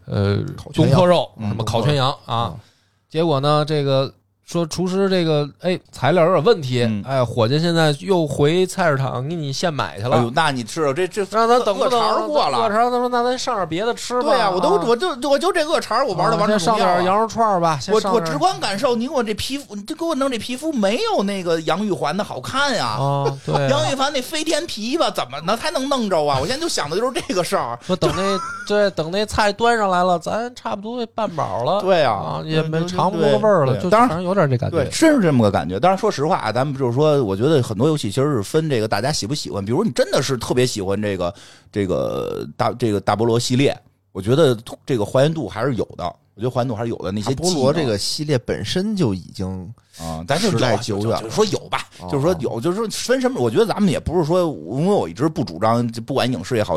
[0.06, 0.92] 呃烤全羊。
[0.92, 1.48] 东坡肉，嗯。
[1.48, 2.52] 什么烤全羊啊。
[2.54, 2.60] 嗯，
[3.08, 4.14] 结果呢这个。
[4.46, 12.00] 说厨师这个哎材料有点问题，嗯哎伙计现在又回菜市场给你现买去了，哎呦，那你吃了这这让咱等不等？
[12.00, 12.58] 饿肠儿过饿了。
[12.70, 14.30] 肠儿，他说那咱上点别的吃吧。
[14.30, 17.80] 对呀、我都啊我就我就这饿肠儿，我玩的王者荣耀啊点羊肉串儿吧。
[17.82, 22.86] 先我我直观感受，你给我这皮肤，你就给我弄这皮肤没有那个杨玉环的好看呀。
[22.86, 25.56] 啊，对啊，杨玉环那飞天皮吧，怎么呢？
[25.56, 26.38] 才能弄着啊？
[26.42, 27.80] 我现在就想的就是这个事儿。
[27.82, 28.38] 说等那
[28.68, 31.82] 对等那菜端上来了，咱差不多也半饱了。
[31.82, 35.80] 对呀啊，也没对尝不出个味儿了，就对当然反正有有点这感对，真是这么个感觉。
[35.80, 39.64] 当然，说实话啊，咱们就是说，我觉得很多游戏其实是分这个大家喜不喜欢。
[39.64, 41.34] 比如你真的是特别喜欢这个
[41.72, 43.78] 这个大这个大菠萝系列，
[44.12, 46.16] 我觉得这个还原度还是有的。
[46.36, 47.12] 我觉得还原度还是有的。
[47.12, 49.48] 那些菠萝这个系列本身就已经
[50.00, 53.40] 啊，咱就时代有久远就是说有吧，哦就是说有，就是说分什么？
[53.40, 56.76] 我觉得咱们也不是说，因为我一直不主张，不管影视也好，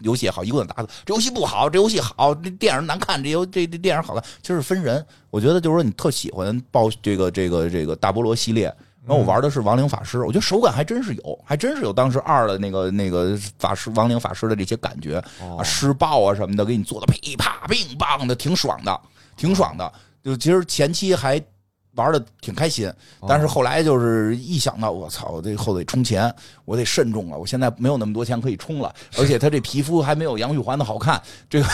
[0.00, 0.88] 游戏也好，一棍子打死。
[1.04, 5.04] 这游戏不好，这游戏好，这电影难看，这游这这电影好看，其实是分人。
[5.30, 8.74] 我觉得就是说，你特喜欢爆这个这个这个大菠萝系列。
[9.06, 19.00] 然后我玩的是亡灵法师，我觉得手感还真是有，还真是有当时二的那个那个法师亡灵法师的这些感觉哦啊，施暴啊什么的，给你做的噼啪乒乓的，挺爽的，
[19.36, 19.92] 挺爽的。
[20.24, 21.40] 就其实前期还
[21.96, 22.90] 玩的挺开心，
[23.26, 26.32] 但是后来就是一想到我操，我这后得充钱，
[26.64, 27.38] 我得慎重了！
[27.38, 31.20] 我现在没有那么多钱可以充了，而且他这皮肤还没有杨玉环的好看，
[31.50, 31.66] 这个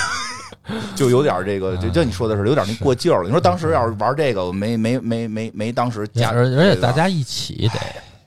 [0.96, 3.24] 就有点这个，就就你说的是有点那过劲儿了。
[3.24, 7.80] 你说当时要是玩这个，我没没没没没当时加，而而且大家一起得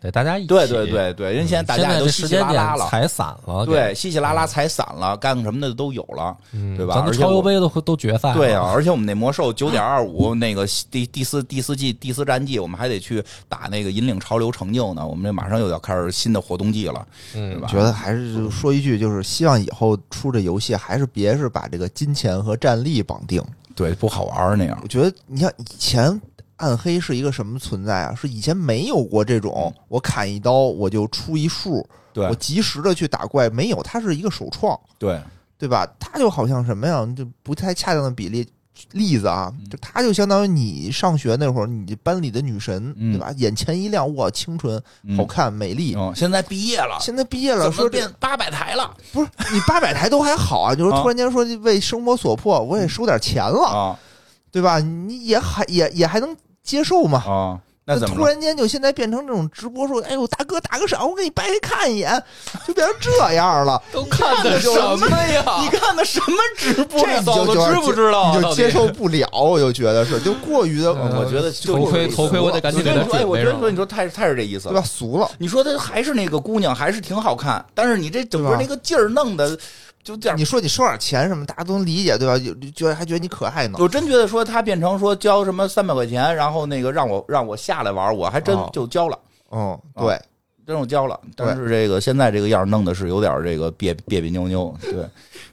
[0.05, 0.47] 得大家一起。
[0.47, 2.87] 对对对对，因为现在大家也都稀稀这时间拉拉了。
[2.87, 15.05] 踩散了，对，稀稀拉拉踩散了，干什么的都有了，嗯，对吧咱们超游杯都都决赛了，对啊，而且我们那魔兽九点二五那个第第四第四季第四战绩，我们还得去打那个引领潮流成就呢。
[15.05, 17.67] 我们这马上又要开始新的活动季了，对嗯吧？
[17.67, 23.43] 觉得还是说一句，就是希望以后出这游戏还是别是把这个金钱和战力绑定。
[23.75, 24.87] 对，不好玩那样我。
[24.87, 26.21] 觉得你像以前
[26.57, 28.15] 暗黑是一个什么存在啊？
[28.15, 32.27] 是以前没有过这种我砍一刀我就出一数，对。
[32.27, 35.21] 我及时的去打怪，没有，它是一个首创，对，
[35.57, 35.87] 对吧？
[35.99, 38.47] 它就好像什么呀，就不太恰当的比例。
[38.91, 43.13] 例子啊，就它就相当于你上学那会儿，你班里的女神，嗯。
[43.13, 43.31] 对吧？
[43.37, 45.15] 眼前一亮，哇，清纯、嗯。
[45.15, 45.95] 好看、美丽。
[45.95, 48.93] 哦，现在毕业了，现在毕业了，怎么说这变八百台了？
[49.13, 53.99] 不是你八百台都还好啊，就是啊 突然间说为生活所迫，我也收点钱了，啊
[54.55, 54.79] 对吧？
[54.79, 56.33] 你也还也也还能
[56.63, 57.59] 接受嘛，啊？
[57.87, 58.15] 那怎么？
[58.15, 62.23] 突然间就现在变成这种直播说，哎呦大哥打个赏，我给你掰开看一眼，
[62.65, 63.79] 就变成这样了。
[63.91, 65.43] 都看的什么呀？
[65.61, 67.21] 你看的什么直播呀？
[67.23, 74.81] 这你就知不知道啊你就接受不了，我就觉得是，就过于的，嗯我觉得就头盔就是头盔我得赶紧给他我觉得准备上我觉得说你说太太是这意思对吧？
[74.81, 75.29] 俗了。
[75.37, 79.55] 你说他还是那个姑娘，还是挺好看，但是你这整个那个劲儿弄的
[80.05, 80.37] 就这样。
[80.37, 82.37] 你说你收点钱什么，大家都能理解，对吧？
[82.37, 83.77] 就觉得还觉得你可爱呢。
[83.81, 89.19] 我真觉得说他变成说交什么三百块钱，然后那个让我让我下来玩，我还真哦就交了，
[89.51, 90.17] 嗯，对，
[90.65, 91.19] 真我交了。
[91.35, 95.05] 但是这个现在这个样弄的是有点这个别别别扭扭，对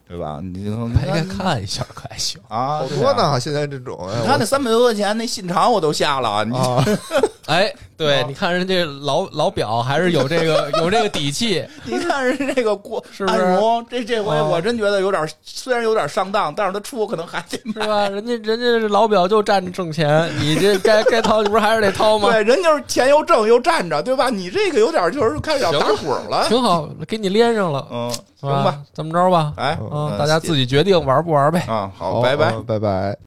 [0.09, 0.41] 对吧？
[0.43, 2.41] 你就应该看一下可还行。
[2.49, 2.87] 啊，好。
[2.89, 3.41] 多呢。
[3.41, 6.85] 现在这种，哎你看那三百多块钱那信长我都下了，你啊，
[7.47, 17.83] 哎，对，啊你看人家老老表还是有这个有这个底气， 你看人这个郭是不是安荣，这这回啊我真觉得有点，虽然有点上当，但是他出我可能还得买。
[17.83, 18.09] 是吧？
[18.09, 22.30] 人家人家这老表就站着挣钱，你这该该掏，你不是还是得掏吗？
[22.30, 24.28] 对，人就是钱又挣又站着，对吧？
[24.30, 26.47] 你这个有点就是开始要打滚了。
[26.49, 28.18] 挺好，给你连上了，嗯，是
[28.49, 29.53] 行吧，，这么着吧？
[29.57, 31.61] 哎，啊，嗯大家自己决定玩不玩呗。
[31.68, 32.53] 啊，好，拜拜。
[32.53, 33.16] 嗯拜拜。